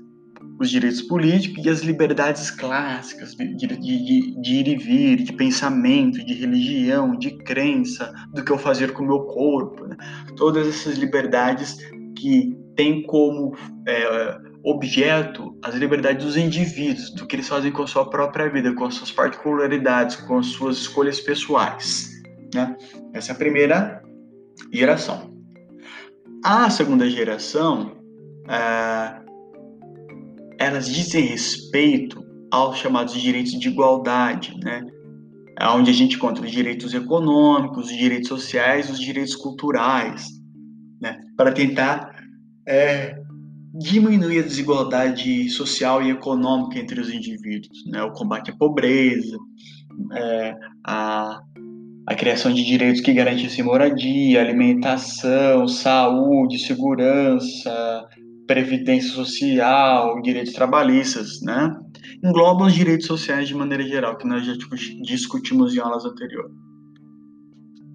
os 0.59 0.71
direitos 0.71 1.03
políticos 1.03 1.65
e 1.65 1.69
as 1.69 1.81
liberdades 1.81 2.51
clássicas 2.51 3.35
de, 3.35 3.55
de, 3.55 3.67
de, 3.77 4.41
de, 4.41 4.55
ir 4.55 4.69
e 4.69 4.77
vir, 4.77 5.23
de 5.23 5.33
pensamento, 5.33 6.25
de 6.25 6.35
religião, 6.35 7.17
de 7.17 7.31
crença, 7.45 8.13
do 8.35 8.43
que 8.43 8.51
eu 8.51 8.59
fazer 8.59 8.93
com 8.93 9.05
o 9.05 9.07
meu 9.07 9.21
corpo. 9.21 9.87
Né? 9.87 9.97
Todas 10.37 10.67
essas 10.67 10.99
liberdades 10.99 11.79
que 12.17 12.58
tem 12.79 13.03
como 13.03 13.57
é, 13.89 14.39
objeto 14.63 15.59
as 15.65 15.75
liberdades 15.75 16.25
dos 16.25 16.37
indivíduos, 16.37 17.11
do 17.11 17.27
que 17.27 17.35
eles 17.35 17.49
fazem 17.49 17.73
com 17.73 17.83
a 17.83 17.89
sua 17.89 18.09
própria 18.09 18.49
vida, 18.49 18.73
com 18.73 18.85
as 18.85 18.95
suas 18.95 19.11
particularidades, 19.11 20.15
com 20.15 20.39
as 20.39 20.47
suas 20.47 20.77
escolhas 20.77 21.19
pessoais. 21.19 22.09
Né? 22.55 22.77
Essa 23.13 23.33
é 23.33 23.35
a 23.35 23.39
primeira 23.39 24.01
geração. 24.73 25.37
A 26.45 26.71
segunda 26.71 27.11
geração, 27.11 27.97
é, 28.49 29.21
elas 30.61 30.89
dizem 30.89 31.25
respeito 31.25 32.25
aos 32.49 32.79
chamados 32.79 33.21
direitos 33.21 33.59
de 33.59 33.67
igualdade, 33.67 34.57
né? 34.63 34.87
onde 35.75 35.91
a 35.91 35.95
gente 35.95 36.15
encontra 36.15 36.45
os 36.45 36.51
direitos 36.53 36.95
econômicos, 36.95 37.87
os 37.91 37.97
direitos 37.97 38.29
sociais, 38.29 38.89
os 38.89 39.01
direitos 39.01 39.35
culturais, 39.35 40.29
né? 41.03 41.19
para 41.37 41.51
tentar 41.51 42.18
é, 42.69 43.19
diminuir 43.75 44.41
a 44.41 44.47
desigualdade 44.47 45.49
social 45.49 46.03
e 46.03 46.11
econômica 46.11 46.79
entre 46.79 47.01
os 47.01 47.11
indivíduos, 47.11 47.85
né? 47.87 48.03
o 48.03 48.13
combate 48.13 48.51
à 48.51 48.57
pobreza, 48.57 49.39
é, 50.13 50.55
a, 50.85 51.41
a 52.07 52.15
criação 52.15 52.53
de 52.53 52.63
direitos 52.65 53.01
que 53.01 53.15
garantissem 53.15 53.65
moradia, 53.65 54.41
alimentação, 54.41 55.67
saúde, 55.67 56.59
segurança, 56.59 58.07
previdência 58.47 59.11
social, 59.11 60.21
direitos 60.23 60.53
trabalhistas, 60.53 61.41
né? 61.43 61.75
Engloba 62.25 62.65
os 62.65 62.75
direitos 62.75 63.07
sociais 63.07 63.47
de 63.47 63.55
maneira 63.55 63.87
geral, 63.87 64.17
que 64.17 64.27
nós 64.27 64.45
já 64.45 64.55
discutimos 65.03 65.75
em 65.75 65.81
aulas 65.81 66.05
anteriores. 66.05 66.51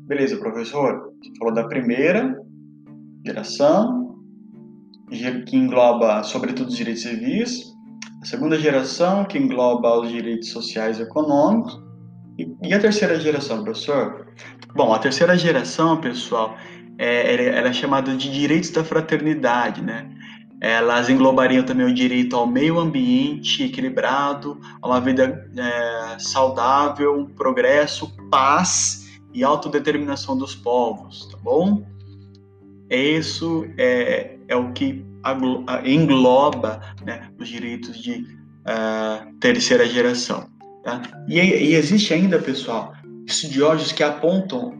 Beleza, 0.08 0.38
professor? 0.38 1.12
Você 1.22 1.32
falou 1.40 1.54
da 1.54 1.68
primeira 1.68 2.38
geração, 3.26 4.03
que 5.46 5.56
engloba 5.56 6.24
sobretudo 6.24 6.70
os 6.70 6.76
direitos 6.76 7.04
civis, 7.04 7.74
a 8.22 8.26
segunda 8.26 8.58
geração, 8.58 9.26
que 9.26 9.38
engloba 9.38 10.00
os 10.00 10.10
direitos 10.10 10.50
sociais 10.50 11.00
e 11.00 11.04
econômicos, 11.04 11.82
e, 12.38 12.74
a 12.74 12.80
terceira 12.80 13.20
geração, 13.20 13.64
professor? 13.64 14.28
Bom, 14.76 14.94
a 14.94 15.00
terceira 15.00 15.38
geração, 15.38 16.02
pessoal, 16.02 16.58
é, 16.98 17.36
ela 17.58 17.70
é 17.70 17.74
chamada 17.74 18.16
de 18.16 18.32
direitos 18.32 18.72
da 18.72 18.84
fraternidade, 18.84 19.82
né? 19.82 20.10
Elas 20.60 21.10
englobariam 21.10 21.64
também 21.64 21.86
o 21.86 21.94
direito 21.94 22.36
ao 22.36 22.48
meio 22.48 22.80
ambiente 22.80 23.64
equilibrado, 23.64 24.60
a 24.82 24.88
uma 24.88 25.02
vida 25.02 25.48
é, 25.58 26.20
saudável, 26.20 27.30
progresso, 27.36 28.16
paz 28.32 29.20
e 29.34 29.44
autodeterminação 29.44 30.38
dos 30.38 30.56
povos, 30.56 31.28
tá 31.30 31.38
bom? 31.44 31.86
Isso 32.90 33.66
é, 33.78 34.33
é 34.48 34.56
o 34.56 34.72
que 34.74 35.06
engloba 35.86 36.82
né, 37.06 37.30
os 37.40 37.48
direitos 37.48 37.98
de 37.98 38.26
uh, 38.68 39.34
terceira 39.40 39.88
geração. 39.88 40.50
Tá? 40.84 41.02
E, 41.28 41.40
e, 41.40 41.76
existe 41.76 42.14
ainda, 42.14 42.40
pessoal, 42.40 42.94
estudiosos 43.26 43.92
que 43.92 44.04
apontam 44.04 44.74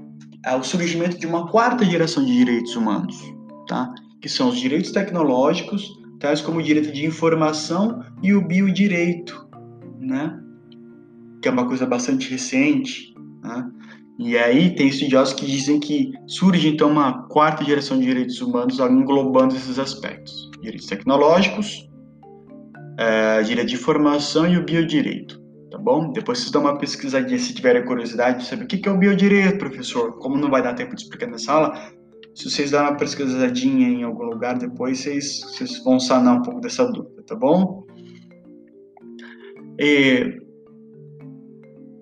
ao 0.46 0.64
surgimento 0.64 1.18
de 1.18 1.26
uma 1.26 1.48
quarta 1.48 1.86
geração 1.86 2.26
de 2.26 2.36
direitos 2.36 2.76
humanos, 2.76 3.18
tá? 3.68 3.94
que 4.22 4.28
são 4.28 4.50
os 4.50 4.60
direitos 4.60 4.92
tecnológicos, 4.92 5.90
tais 6.20 6.42
como 6.42 6.60
o 6.60 6.64
direito 6.64 6.92
de 6.92 7.06
informação 7.06 8.04
e 8.22 8.34
o 8.34 8.46
biodireito, 8.46 9.48
né? 10.00 10.38
que 11.42 11.48
é 11.48 11.52
uma 11.52 11.68
coisa 11.68 11.86
bastante 11.86 12.30
recente. 12.30 13.14
Né? 13.42 13.72
E 14.20 14.38
aí 14.38 14.76
tem 14.76 14.88
estudiosos 14.88 15.34
que 15.34 15.46
dizem 15.46 15.80
que 15.80 16.12
surge 16.28 16.68
então 16.68 16.90
uma 16.90 17.28
quarta 17.28 17.64
geração 17.64 18.00
de 18.00 18.06
direitos 18.06 18.40
humanos 18.42 18.80
englobando 18.80 19.56
esses 19.56 19.80
aspectos: 19.80 20.52
direitos 20.62 20.86
tecnológicos, 20.86 21.90
é, 23.00 23.42
direito 23.42 23.70
de 23.70 23.76
informação 23.76 24.48
e 24.48 24.58
o 24.58 24.64
biodireito 24.64 25.44
tá 25.74 25.80
bom? 25.80 26.12
Depois 26.12 26.38
vocês 26.38 26.52
dão 26.52 26.62
uma 26.62 26.78
pesquisadinha 26.78 27.40
se 27.40 27.52
tiverem 27.52 27.84
curiosidade 27.84 28.42
de 28.42 28.46
saber 28.46 28.66
o 28.66 28.68
que 28.68 28.88
é 28.88 28.92
o 28.92 28.98
biodireito, 28.98 29.58
professor. 29.58 30.20
Como 30.20 30.38
não 30.38 30.52
vai 30.52 30.62
dar 30.62 30.76
tempo 30.76 30.96
de 30.96 31.02
explicar 31.02 31.26
nessa 31.26 31.52
aula, 31.52 31.92
se 32.36 32.48
vocês 32.48 32.70
darem 32.70 32.92
uma 32.92 32.98
pesquisadinha 32.98 33.90
em 33.90 34.04
algum 34.04 34.26
lugar 34.26 34.56
depois, 34.56 35.00
vocês, 35.00 35.42
vocês 35.42 35.84
vão 35.84 36.00
sanar 36.00 36.36
um 36.38 36.42
pouco 36.44 36.62
dessa 36.62 36.86
dúvida, 36.86 37.24
tá 37.24 37.36
bom? 37.36 37.88
E, 39.80 40.43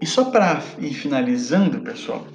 e 0.02 0.06
só 0.06 0.26
para 0.26 0.64
ir 0.80 0.94
finalizando, 0.94 1.82
pessoal, 1.82 2.26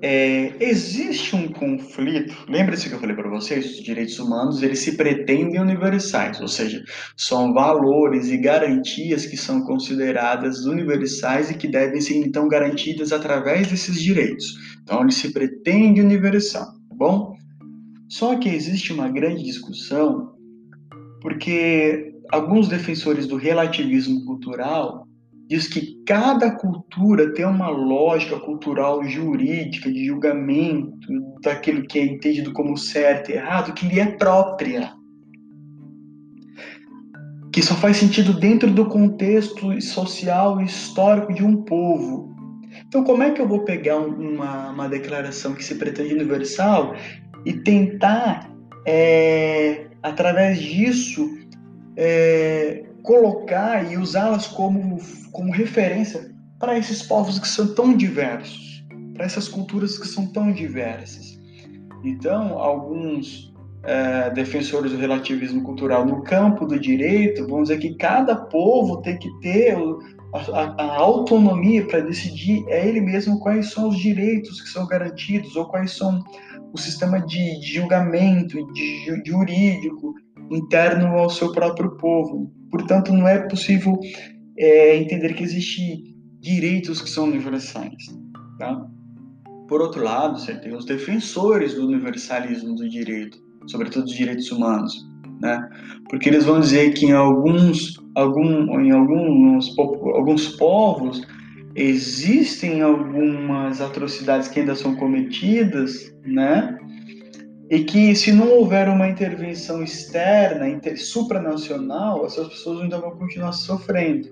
é, 0.00 0.52
existe 0.60 1.34
um 1.34 1.48
conflito. 1.48 2.34
Lembre-se 2.48 2.88
que 2.88 2.94
eu 2.94 3.00
falei 3.00 3.16
para 3.16 3.28
vocês, 3.28 3.66
os 3.66 3.82
direitos 3.82 4.18
humanos 4.18 4.62
eles 4.62 4.78
se 4.80 4.96
pretendem 4.96 5.60
universais, 5.60 6.40
ou 6.40 6.48
seja, 6.48 6.82
são 7.16 7.52
valores 7.52 8.28
e 8.28 8.36
garantias 8.36 9.26
que 9.26 9.36
são 9.36 9.62
consideradas 9.62 10.66
universais 10.66 11.50
e 11.50 11.54
que 11.54 11.68
devem 11.68 12.00
ser 12.00 12.16
então 12.16 12.48
garantidas 12.48 13.12
através 13.12 13.68
desses 13.68 14.00
direitos. 14.00 14.56
Então, 14.82 15.02
ele 15.02 15.12
se 15.12 15.32
pretende 15.32 16.00
universal, 16.00 16.66
tá 16.66 16.94
bom? 16.94 17.36
Só 18.08 18.36
que 18.36 18.48
existe 18.48 18.92
uma 18.92 19.08
grande 19.08 19.42
discussão 19.42 20.32
porque 21.20 22.14
alguns 22.30 22.68
defensores 22.68 23.26
do 23.26 23.36
relativismo 23.36 24.24
cultural 24.24 25.07
diz 25.48 25.66
que 25.66 25.96
cada 26.04 26.50
cultura 26.50 27.32
tem 27.32 27.46
uma 27.46 27.70
lógica 27.70 28.38
cultural 28.38 29.02
jurídica 29.04 29.90
de 29.90 30.06
julgamento 30.06 31.08
daquilo 31.42 31.86
que 31.86 31.98
é 31.98 32.04
entendido 32.04 32.52
como 32.52 32.76
certo 32.76 33.30
e 33.30 33.34
errado 33.34 33.72
que 33.72 33.86
lhe 33.86 33.98
é 33.98 34.06
própria. 34.06 34.92
Que 37.50 37.62
só 37.62 37.74
faz 37.74 37.96
sentido 37.96 38.38
dentro 38.38 38.70
do 38.70 38.86
contexto 38.86 39.80
social 39.80 40.60
e 40.60 40.66
histórico 40.66 41.32
de 41.32 41.42
um 41.42 41.62
povo. 41.62 42.36
Então, 42.86 43.02
como 43.02 43.22
é 43.22 43.30
que 43.30 43.40
eu 43.40 43.48
vou 43.48 43.64
pegar 43.64 43.96
uma, 43.96 44.70
uma 44.70 44.88
declaração 44.88 45.54
que 45.54 45.64
se 45.64 45.76
pretende 45.76 46.12
universal 46.12 46.94
e 47.46 47.54
tentar, 47.54 48.52
é, 48.86 49.86
através 50.02 50.58
disso, 50.58 51.26
é, 51.96 52.84
colocar 53.02 53.90
e 53.90 53.96
usá-las 53.96 54.46
como, 54.46 54.98
como 55.32 55.52
referência 55.52 56.34
para 56.58 56.78
esses 56.78 57.02
povos 57.02 57.38
que 57.38 57.48
são 57.48 57.74
tão 57.74 57.96
diversos, 57.96 58.84
para 59.14 59.24
essas 59.24 59.48
culturas 59.48 59.98
que 59.98 60.06
são 60.06 60.26
tão 60.26 60.52
diversas. 60.52 61.38
Então, 62.04 62.58
alguns 62.58 63.52
é, 63.84 64.30
defensores 64.30 64.92
do 64.92 64.98
relativismo 64.98 65.62
cultural 65.62 66.04
no 66.04 66.22
campo 66.22 66.66
do 66.66 66.78
direito 66.78 67.46
vão 67.46 67.62
dizer 67.62 67.78
que 67.78 67.94
cada 67.94 68.34
povo 68.34 69.00
tem 69.02 69.18
que 69.18 69.30
ter 69.40 69.76
a, 70.34 70.82
a 70.82 70.96
autonomia 70.96 71.86
para 71.86 72.00
decidir 72.00 72.64
é 72.68 72.86
ele 72.86 73.00
mesmo 73.00 73.40
quais 73.40 73.70
são 73.70 73.88
os 73.88 73.98
direitos 73.98 74.60
que 74.60 74.68
são 74.68 74.86
garantidos 74.86 75.56
ou 75.56 75.66
quais 75.66 75.92
são 75.92 76.22
o 76.72 76.78
sistema 76.78 77.20
de, 77.20 77.60
de 77.60 77.74
julgamento, 77.74 78.70
de, 78.72 79.22
de 79.22 79.30
jurídico 79.30 80.14
interno 80.50 81.06
ao 81.16 81.30
seu 81.30 81.52
próprio 81.52 81.96
povo. 81.96 82.52
Portanto, 82.70 83.12
não 83.12 83.26
é 83.26 83.38
possível 83.48 83.98
é, 84.58 84.96
entender 84.96 85.34
que 85.34 85.42
existem 85.42 86.14
direitos 86.40 87.00
que 87.00 87.10
são 87.10 87.24
universais. 87.24 88.04
Tá? 88.58 88.86
Por 89.68 89.82
outro 89.82 90.02
lado, 90.02 90.38
você 90.38 90.54
tem 90.54 90.74
os 90.74 90.84
defensores 90.84 91.74
do 91.74 91.86
universalismo 91.86 92.74
do 92.74 92.88
direito, 92.88 93.38
sobretudo 93.66 94.06
dos 94.06 94.14
direitos 94.14 94.50
humanos, 94.50 95.06
né? 95.40 95.68
Porque 96.08 96.28
eles 96.28 96.44
vão 96.44 96.58
dizer 96.58 96.94
que 96.94 97.06
em 97.06 97.12
alguns, 97.12 98.00
algum, 98.14 98.80
em 98.80 98.90
alguns, 98.90 99.78
alguns 99.78 100.48
povos 100.56 101.22
existem 101.74 102.80
algumas 102.80 103.80
atrocidades 103.80 104.48
que 104.48 104.60
ainda 104.60 104.74
são 104.74 104.96
cometidas, 104.96 106.14
né? 106.24 106.78
E 107.70 107.84
que 107.84 108.14
se 108.14 108.32
não 108.32 108.48
houver 108.50 108.88
uma 108.88 109.08
intervenção 109.08 109.82
externa, 109.82 110.68
inter, 110.68 110.98
supranacional, 110.98 112.24
essas 112.24 112.48
pessoas 112.48 112.80
ainda 112.80 112.98
vão 112.98 113.10
continuar 113.10 113.52
sofrendo. 113.52 114.28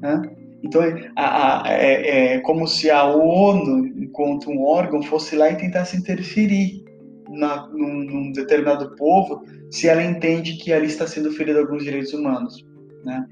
Né? 0.00 0.22
Então, 0.62 0.80
a, 1.16 1.64
a, 1.64 1.72
é, 1.72 2.34
é, 2.34 2.40
como 2.40 2.66
se 2.66 2.88
a 2.88 3.04
ONU, 3.04 3.86
enquanto 3.86 4.50
um 4.50 4.64
órgão, 4.64 5.02
fosse 5.02 5.34
lá 5.34 5.50
e 5.50 5.56
tentasse 5.56 5.96
interferir 5.96 6.84
na, 7.28 7.66
num, 7.68 8.04
num, 8.04 8.32
determinado 8.32 8.94
povo, 8.94 9.44
se 9.70 9.88
ela 9.88 10.04
entende 10.04 10.56
que 10.56 10.72
ali 10.72 10.86
está 10.86 11.06
sendo 11.06 11.32
ferido 11.32 11.58
alguns 11.58 11.82
direitos 11.82 12.12
humanos. 12.12 12.64
Né? 13.04 13.26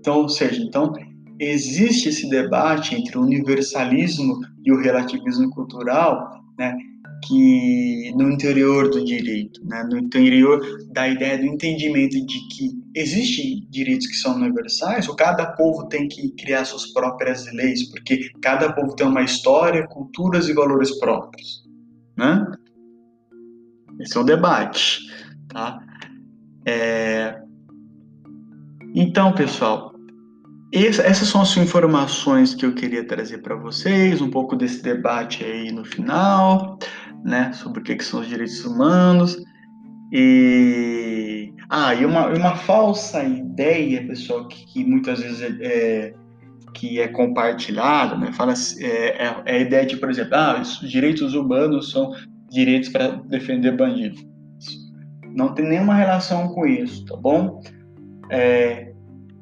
Então, 0.00 0.22
ou 0.22 0.28
seja, 0.28 0.60
então, 0.60 0.92
existe 1.38 2.08
esse 2.08 2.28
debate 2.28 2.96
entre 2.96 3.16
o 3.16 3.22
universalismo 3.22 4.40
e 4.64 4.72
o 4.72 4.80
relativismo 4.80 5.50
cultural, 5.50 6.42
né? 6.58 6.76
Que 7.24 8.12
no 8.16 8.30
interior 8.30 8.90
do 8.90 9.04
direito, 9.04 9.64
né, 9.64 9.82
no 9.84 9.98
interior 9.98 10.60
da 10.92 11.08
ideia 11.08 11.38
do 11.38 11.44
entendimento 11.44 12.14
de 12.26 12.48
que 12.48 12.70
existem 12.94 13.66
direitos 13.70 14.06
que 14.06 14.16
são 14.16 14.34
universais, 14.36 15.08
ou 15.08 15.16
cada 15.16 15.46
povo 15.52 15.88
tem 15.88 16.08
que 16.08 16.30
criar 16.32 16.64
suas 16.64 16.92
próprias 16.92 17.50
leis, 17.52 17.88
porque 17.90 18.30
cada 18.40 18.72
povo 18.72 18.94
tem 18.94 19.06
uma 19.06 19.22
história, 19.22 19.86
culturas 19.86 20.48
e 20.48 20.52
valores 20.52 20.98
próprios, 20.98 21.64
né? 22.16 22.46
Esse 24.00 24.16
é 24.16 24.20
o 24.20 24.24
debate, 24.24 25.00
tá? 25.48 25.78
É... 26.64 27.38
Então, 28.94 29.32
pessoal, 29.32 29.94
essas 30.72 31.28
são 31.28 31.42
as 31.42 31.56
informações 31.56 32.54
que 32.54 32.64
eu 32.64 32.72
queria 32.72 33.06
trazer 33.06 33.38
para 33.38 33.56
vocês, 33.56 34.20
um 34.20 34.30
pouco 34.30 34.56
desse 34.56 34.82
debate 34.82 35.44
aí 35.44 35.70
no 35.70 35.84
final 35.84 36.78
né, 37.24 37.52
sobre 37.52 37.80
o 37.80 37.82
que, 37.82 37.96
que 37.96 38.04
são 38.04 38.20
os 38.20 38.28
direitos 38.28 38.64
humanos. 38.64 39.36
E, 40.12 41.52
ah, 41.68 41.94
e 41.94 42.04
uma, 42.04 42.26
uma 42.28 42.56
falsa 42.56 43.22
ideia, 43.22 44.06
pessoal, 44.06 44.48
que, 44.48 44.66
que 44.66 44.84
muitas 44.84 45.20
vezes 45.20 45.40
é, 45.40 45.56
é, 45.60 46.14
que 46.74 47.00
é 47.00 47.08
compartilhada, 47.08 48.16
né, 48.16 48.32
fala, 48.32 48.54
é, 48.80 48.86
é, 48.86 49.42
é, 49.44 49.56
a 49.56 49.58
ideia 49.58 49.86
de, 49.86 49.96
por 49.96 50.10
exemplo, 50.10 50.34
ah, 50.34 50.60
os 50.60 50.80
direitos 50.80 51.34
humanos 51.34 51.90
são 51.90 52.12
direitos 52.50 52.88
para 52.88 53.08
defender 53.08 53.76
bandidos. 53.76 54.24
Não 55.32 55.54
tem 55.54 55.68
nenhuma 55.68 55.94
relação 55.94 56.48
com 56.48 56.66
isso, 56.66 57.04
tá 57.04 57.16
bom? 57.16 57.60
É, 58.30 58.92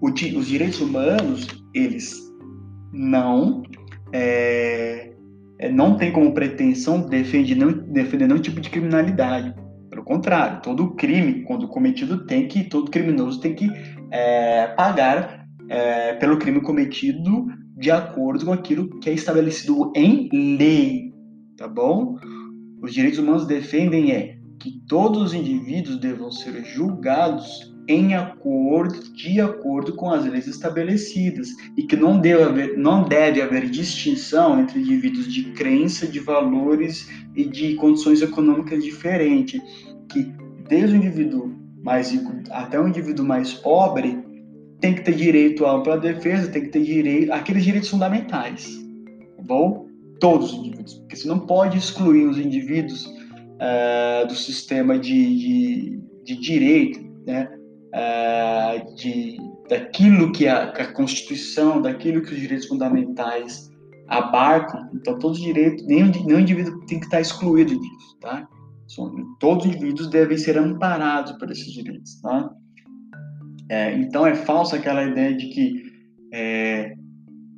o, 0.01 0.09
os 0.11 0.47
direitos 0.47 0.81
humanos, 0.81 1.47
eles 1.75 2.14
não 2.93 3.62
é, 4.12 5.08
é, 5.59 5.71
não 5.71 5.97
tem 5.97 6.12
como 6.12 6.33
pretensão 6.33 7.01
defender 7.01 7.55
nenhum, 7.55 7.73
defender 7.92 8.27
nenhum 8.27 8.40
tipo 8.40 8.61
de 8.61 8.71
criminalidade. 8.71 9.55
Pelo 9.90 10.05
contrário, 10.05 10.62
todo 10.62 10.94
crime, 10.94 11.42
quando 11.44 11.66
cometido, 11.66 12.27
tem 12.27 12.47
que, 12.47 12.64
todo 12.64 12.90
criminoso 12.90 13.40
tem 13.40 13.55
que 13.55 13.71
é, 14.11 14.68
pagar 14.68 15.47
é, 15.68 16.14
pelo 16.14 16.38
crime 16.38 16.61
cometido 16.61 17.47
de 17.77 17.90
acordo 17.90 18.44
com 18.44 18.53
aquilo 18.53 18.99
que 19.01 19.11
é 19.11 19.12
estabelecido 19.12 19.92
em 19.94 20.29
lei, 20.57 21.12
tá 21.57 21.66
bom? 21.66 22.16
Os 22.83 22.92
direitos 22.92 23.18
humanos 23.18 23.47
defendem 23.47 24.12
é 24.12 24.37
que 24.61 24.81
todos 24.88 25.23
os 25.23 25.35
indivíduos 25.35 25.99
devam 25.99 26.31
ser 26.31 26.64
julgados 26.64 27.73
em 27.88 28.14
acordo, 28.14 29.11
de 29.14 29.40
acordo 29.40 29.94
com 29.94 30.11
as 30.11 30.27
leis 30.27 30.46
estabelecidas 30.46 31.48
e 31.74 31.83
que 31.83 31.96
não 31.96 32.20
deve 32.20 32.42
haver, 32.42 32.77
não 32.77 33.03
deve 33.03 33.40
haver 33.40 33.70
distinção 33.70 34.61
entre 34.61 34.79
indivíduos 34.79 35.33
de 35.33 35.44
crença, 35.53 36.07
de 36.07 36.20
valores 36.20 37.09
e 37.35 37.44
de 37.44 37.74
condições 37.77 38.20
econômicas 38.20 38.85
diferentes, 38.85 39.59
que 40.11 40.31
desde 40.68 40.94
o 40.94 40.98
indivíduo 40.98 41.57
mais 41.83 42.12
rico 42.12 42.31
até 42.51 42.79
o 42.79 42.87
indivíduo 42.87 43.24
mais 43.24 43.55
pobre 43.55 44.22
tem 44.81 44.94
que 44.94 45.01
ter 45.01 45.14
direito 45.14 45.64
à 45.64 45.72
ampla 45.72 45.96
defesa, 45.96 46.51
tem 46.51 46.62
que 46.62 46.68
ter 46.68 46.83
direito 46.83 47.33
aqueles 47.33 47.64
direitos 47.64 47.88
fundamentais, 47.88 48.79
tá 49.37 49.42
bom? 49.44 49.88
Todos 50.20 50.53
os 50.53 50.59
indivíduos, 50.59 50.94
porque 50.94 51.16
você 51.16 51.27
não 51.27 51.38
pode 51.38 51.79
excluir 51.79 52.27
os 52.27 52.38
indivíduos 52.38 53.07
uh, 53.07 54.27
do 54.29 54.35
sistema 54.35 54.98
de, 54.98 55.38
de, 55.38 56.01
de 56.24 56.37
direito, 56.37 57.01
né? 57.27 57.58
Uh, 57.88 58.94
de, 58.96 59.38
daquilo 59.68 60.31
que 60.33 60.46
a, 60.46 60.64
a, 60.64 60.92
Constituição, 60.92 61.81
daquilo 61.81 62.22
que 62.22 62.35
os 62.35 62.40
direitos 62.40 62.66
fundamentais 62.66 63.70
abarcam. 64.09 64.90
Então, 64.94 65.18
todos 65.18 65.38
os 65.38 65.44
direitos, 65.44 65.87
nenhum, 65.87 66.11
nenhum 66.24 66.40
indivíduo 66.40 66.85
tem 66.87 67.01
que 67.01 67.07
estar 67.07 67.20
excluído 67.20 67.79
disso, 67.79 68.18
tá? 68.20 68.46
Todos 69.40 69.66
os 69.66 69.72
indivíduos 69.72 70.09
devem 70.09 70.37
ser 70.37 70.59
amparados 70.59 71.33
por 71.33 71.51
esses 71.51 71.72
direitos, 71.72 72.20
tá? 72.20 72.51
É, 73.70 73.94
então, 73.94 74.27
é 74.27 74.35
falsa 74.35 74.77
aquela 74.77 75.05
ideia 75.05 75.35
de 75.35 75.48
que 75.48 75.83
é, 76.33 76.94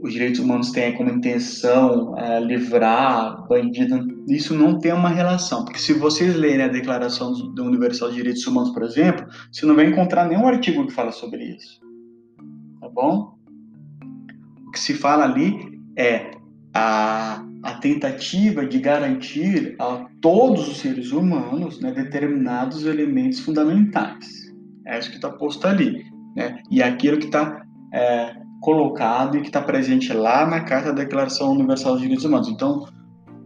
os 0.02 0.12
direitos 0.12 0.40
humanos 0.40 0.70
têm 0.70 0.94
como 0.96 1.10
intenção 1.10 2.16
é, 2.18 2.40
livrar 2.40 3.46
bandido. 3.46 4.24
Isso 4.28 4.54
não 4.54 4.78
tem 4.78 4.92
uma 4.92 5.10
relação, 5.10 5.64
porque 5.64 5.78
se 5.78 5.92
vocês 5.92 6.34
lerem 6.34 6.64
a 6.64 6.68
Declaração 6.68 7.32
do 7.32 7.64
Universal 7.64 8.10
de 8.10 8.16
Direitos 8.16 8.46
Humanos, 8.46 8.70
por 8.70 8.82
exemplo, 8.82 9.26
você 9.52 9.66
não 9.66 9.74
vai 9.74 9.86
encontrar 9.86 10.26
nenhum 10.26 10.46
artigo 10.46 10.86
que 10.86 10.92
fala 10.92 11.12
sobre 11.12 11.44
isso. 11.44 11.80
Tá 12.80 12.88
bom? 12.88 13.34
O 14.66 14.70
que 14.70 14.80
se 14.80 14.94
fala 14.94 15.24
ali 15.24 15.80
é 15.96 16.30
a, 16.72 17.44
a 17.62 17.74
tentativa 17.74 18.64
de 18.64 18.78
garantir 18.78 19.76
a 19.78 20.06
todos 20.20 20.66
os 20.68 20.78
seres 20.78 21.12
humanos 21.12 21.80
né, 21.80 21.92
determinados 21.92 22.86
elementos 22.86 23.40
fundamentais. 23.40 24.50
É 24.86 24.98
isso 24.98 25.10
que 25.10 25.16
está 25.16 25.28
posto 25.30 25.66
ali. 25.66 26.04
Né? 26.34 26.62
E 26.70 26.82
aquilo 26.82 27.18
que 27.18 27.26
está 27.26 27.62
é, 27.92 28.39
colocado 28.60 29.36
e 29.36 29.40
que 29.40 29.48
está 29.48 29.60
presente 29.60 30.12
lá 30.12 30.46
na 30.46 30.60
Carta 30.60 30.92
da 30.92 31.02
Declaração 31.02 31.52
Universal 31.52 31.92
dos 31.92 32.02
Direitos 32.02 32.24
Humanos. 32.24 32.48
Então, 32.48 32.86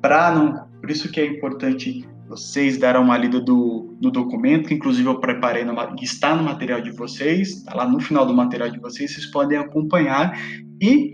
para 0.02 0.34
não, 0.34 0.66
por 0.80 0.90
isso 0.90 1.10
que 1.10 1.20
é 1.20 1.26
importante 1.26 2.06
vocês 2.28 2.78
darem 2.78 3.00
uma 3.00 3.16
lida 3.16 3.40
do, 3.40 3.94
do 4.00 4.10
documento, 4.10 4.68
que 4.68 4.74
inclusive 4.74 5.08
eu 5.08 5.20
preparei, 5.20 5.64
no, 5.64 5.74
que 5.94 6.04
está 6.04 6.34
no 6.34 6.42
material 6.42 6.80
de 6.80 6.90
vocês, 6.90 7.48
está 7.50 7.74
lá 7.74 7.88
no 7.88 8.00
final 8.00 8.26
do 8.26 8.34
material 8.34 8.70
de 8.70 8.80
vocês, 8.80 9.12
vocês 9.12 9.26
podem 9.26 9.58
acompanhar 9.58 10.36
e 10.82 11.12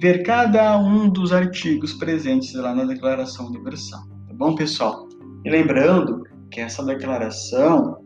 ver 0.00 0.22
cada 0.22 0.78
um 0.78 1.08
dos 1.08 1.32
artigos 1.32 1.92
presentes 1.94 2.54
lá 2.54 2.74
na 2.74 2.84
Declaração 2.84 3.46
Universal. 3.46 4.00
Tá 4.28 4.34
bom, 4.34 4.54
pessoal? 4.54 5.08
E 5.44 5.50
lembrando 5.50 6.22
que 6.50 6.60
essa 6.60 6.84
declaração, 6.84 7.98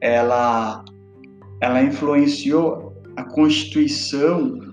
ela, 0.00 0.84
ela 1.60 1.82
influenciou 1.82 2.92
a 3.16 3.24
Constituição 3.24 4.69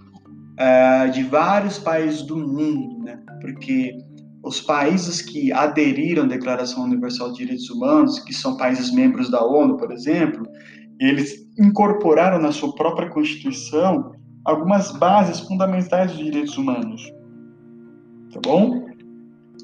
uh, 0.58 1.12
de 1.12 1.24
vários 1.24 1.78
países 1.78 2.22
do 2.24 2.36
mundo, 2.36 3.04
né? 3.04 3.20
Porque 3.42 3.98
os 4.44 4.62
países 4.62 5.22
que 5.22 5.52
aderiram 5.52 6.24
à 6.24 6.28
Declaração 6.28 6.84
Universal 6.84 7.32
de 7.32 7.40
Direitos 7.40 7.70
Humanos, 7.70 8.20
que 8.20 8.34
são 8.34 8.56
países 8.58 8.94
membros 8.94 9.30
da 9.30 9.44
ONU, 9.44 9.78
por 9.78 9.92
exemplo, 9.92 10.48
eles 11.00 11.46
incorporaram 11.60 12.40
na 12.40 12.52
sua 12.52 12.74
própria 12.74 13.10
Constituição 13.10 14.12
algumas 14.46 14.92
bases 14.98 15.40
fundamentais 15.42 16.12
dos 16.12 16.24
direitos 16.24 16.58
humanos. 16.58 17.12
Tá 18.34 18.40
bom? 18.42 18.88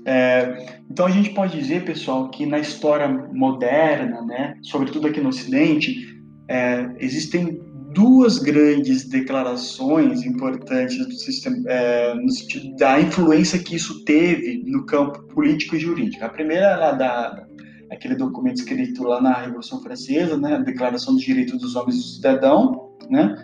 É, 0.05 0.81
então 0.89 1.05
a 1.05 1.09
gente 1.09 1.29
pode 1.29 1.57
dizer, 1.57 1.85
pessoal, 1.85 2.29
que 2.29 2.45
na 2.45 2.59
história 2.59 3.07
moderna, 3.07 4.21
né, 4.23 4.57
sobretudo 4.61 5.07
aqui 5.07 5.21
no 5.21 5.29
Ocidente, 5.29 6.13
é, 6.49 6.93
existem 6.99 7.61
duas 7.93 8.39
grandes 8.39 9.07
declarações 9.07 10.23
importantes 10.23 11.05
do 11.05 11.13
sistema, 11.13 11.57
é, 11.67 12.13
no 12.15 12.31
sentido 12.31 12.75
da 12.75 12.99
influência 12.99 13.59
que 13.59 13.75
isso 13.75 14.03
teve 14.03 14.63
no 14.65 14.85
campo 14.85 15.23
político 15.33 15.75
e 15.75 15.79
jurídico. 15.79 16.23
A 16.25 16.29
primeira 16.29 16.65
é 16.65 16.97
da 16.97 17.47
aquele 17.91 18.15
documento 18.15 18.57
escrito 18.57 19.03
lá 19.03 19.21
na 19.21 19.33
Revolução 19.33 19.79
Francesa, 19.81 20.35
né, 20.35 20.55
a 20.55 20.59
Declaração 20.59 21.13
dos 21.13 21.23
Direitos 21.23 21.59
dos 21.59 21.75
Homens 21.75 21.95
e 21.95 21.99
do 21.99 22.03
Cidadão, 22.05 22.89
né, 23.07 23.35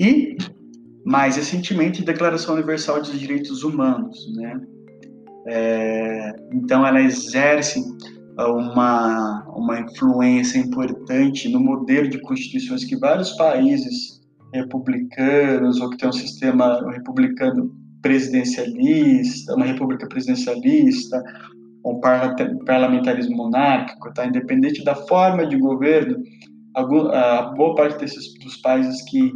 e 0.00 0.36
mais 1.04 1.36
recentemente 1.36 2.02
a 2.02 2.04
Declaração 2.04 2.54
Universal 2.54 3.00
dos 3.00 3.18
Direitos 3.18 3.62
Humanos, 3.62 4.32
né. 4.34 4.60
É, 5.46 6.34
então 6.52 6.84
ela 6.84 7.00
exerce 7.00 7.80
uma, 8.38 9.44
uma 9.56 9.80
influência 9.80 10.58
importante 10.58 11.48
no 11.48 11.60
modelo 11.60 12.08
de 12.08 12.20
constituições 12.20 12.84
que 12.84 12.96
vários 12.96 13.32
países 13.32 14.20
republicanos 14.52 15.80
ou 15.80 15.90
que 15.90 15.96
tem 15.96 16.08
um 16.08 16.12
sistema 16.12 16.90
republicano 16.90 17.74
presidencialista, 18.02 19.54
uma 19.54 19.64
república 19.64 20.06
presidencialista, 20.06 21.22
um 21.84 22.00
parlamentarismo 22.64 23.36
monárquico, 23.36 24.12
tá? 24.12 24.26
independente 24.26 24.84
da 24.84 24.94
forma 24.94 25.46
de 25.46 25.56
governo, 25.56 26.16
a 26.74 26.82
boa 27.56 27.74
parte 27.74 27.98
desses 28.00 28.34
dos 28.40 28.56
países 28.58 29.02
que 29.02 29.32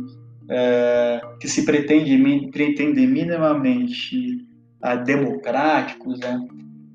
é, 0.50 1.20
que 1.40 1.48
se 1.48 1.64
pretende 1.64 2.18
pretendem 2.50 3.06
minimamente 3.06 4.44
a, 4.82 4.96
democráticos, 4.96 6.18
né? 6.18 6.40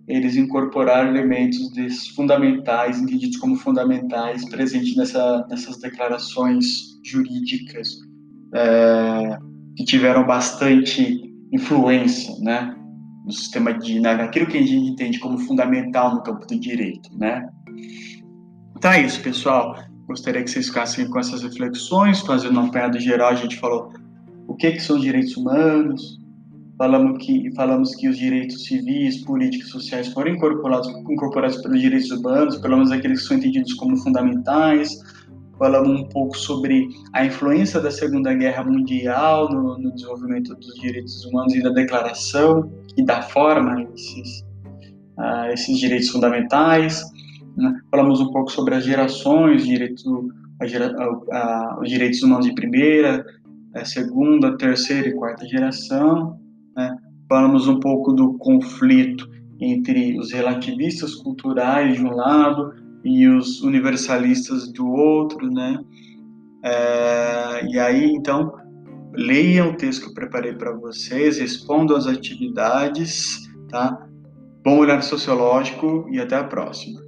Eles 0.08 0.36
incorporaram 0.36 1.10
elementos 1.10 2.08
fundamentais, 2.10 3.02
entendidos 3.02 3.38
como 3.38 3.56
fundamentais, 3.56 4.48
presentes 4.50 4.96
nessa, 4.96 5.46
nessas 5.50 5.80
declarações 5.80 7.00
jurídicas, 7.04 7.90
é, 8.54 9.38
que 9.76 9.84
tiveram 9.84 10.26
bastante 10.26 11.24
influência, 11.52 12.36
né, 12.40 12.76
no 13.26 13.32
sistema 13.32 13.74
de, 13.74 14.00
naquilo 14.00 14.46
que 14.46 14.58
a 14.58 14.62
gente 14.62 14.92
entende 14.92 15.20
como 15.20 15.40
fundamental 15.40 16.16
no 16.16 16.24
campo 16.24 16.46
do 16.46 16.60
direito, 16.60 17.10
né. 17.18 17.48
Então 18.78 18.92
é 18.92 19.02
isso, 19.02 19.22
pessoal. 19.22 19.76
Gostaria 20.08 20.44
que 20.44 20.52
vocês 20.52 20.68
ficassem 20.68 21.10
com 21.10 21.18
essas 21.18 21.42
reflexões, 21.42 22.20
fazendo 22.20 22.60
um 22.60 22.66
apanhado 22.66 23.00
geral, 23.00 23.30
a 23.30 23.36
gente 23.36 23.58
falou 23.58 23.92
o 24.48 24.56
que, 24.56 24.74
que 24.74 24.80
são 24.80 25.00
direitos 25.00 25.36
humanos, 25.36 26.20
falamos 26.78 27.26
que, 27.26 27.52
falamos 27.56 27.96
que 27.96 28.08
os 28.08 28.18
direitos 28.18 28.66
civis, 28.66 29.24
políticos 29.24 29.70
sociais 29.70 30.08
foram 30.10 30.32
incorporados, 30.32 30.88
incorporados 31.10 31.62
pelos 31.62 31.80
direitos 31.80 32.12
humanos, 32.12 32.58
pelo 32.58 32.78
menos 32.78 32.92
aqueles 32.92 33.22
que 33.22 33.28
são 33.28 33.38
entendidos 33.38 33.74
como 33.74 33.96
fundamentais. 33.98 35.00
Falamos 35.58 36.02
um 36.02 36.04
pouco 36.10 36.38
sobre 36.38 36.90
a 37.14 37.26
influência 37.26 37.80
da 37.80 37.90
Segunda 37.90 38.34
Guerra 38.34 38.64
Mundial 38.66 39.50
no, 39.50 39.78
no 39.78 39.94
desenvolvimento 39.94 40.54
dos 40.56 40.76
direitos 40.76 41.26
humanos 41.26 41.56
e 41.56 41.64
da 41.64 41.70
declaração 41.70 42.70
e 42.98 43.04
da 43.04 43.22
forma 43.22 43.84
esses, 43.96 44.42
uh, 45.18 45.52
esses 45.54 45.78
direitos 45.78 46.10
fundamentais. 46.10 47.02
Né? 47.56 47.74
Falamos 47.90 48.20
um 48.20 48.32
pouco 48.32 48.52
sobre 48.52 48.76
as 48.76 48.84
gerações, 48.84 49.66
direito, 49.66 50.28
a 50.60 50.68
gera, 50.68 50.94
a, 51.32 51.38
a, 51.38 51.80
os 51.82 51.90
direitos 51.90 52.22
humanos 52.22 52.46
de 52.46 52.54
primeira, 52.54 53.26
segunda, 53.86 54.58
terceira 54.58 55.08
e 55.08 55.14
quarta 55.14 55.46
geração. 55.48 56.38
Falamos 57.28 57.68
um 57.68 57.80
pouco 57.80 58.14
do 58.14 58.34
conflito 58.38 59.30
entre 59.60 60.20
os 60.20 60.32
relativistas 60.32 61.16
culturais 61.16 61.96
de 61.96 62.04
um 62.04 62.16
lado 62.16 62.74
e 63.04 63.28
os 63.28 63.62
universalistas 63.62 64.72
do 64.72 64.88
outro, 64.88 65.50
né? 65.50 65.80
É, 66.64 67.66
e 67.68 67.80
aí, 67.80 68.06
então, 68.12 68.54
leiam 69.14 69.70
o 69.70 69.78
texto 69.78 70.04
que 70.04 70.10
eu 70.10 70.14
preparei 70.14 70.54
para 70.54 70.72
vocês, 70.72 71.38
respondam 71.38 71.96
às 71.96 72.08
atividades, 72.08 73.48
tá? 73.70 74.08
Bom 74.64 74.80
olhar 74.80 75.02
sociológico 75.04 76.08
e 76.12 76.20
até 76.20 76.36
a 76.36 76.44
próxima. 76.44 77.05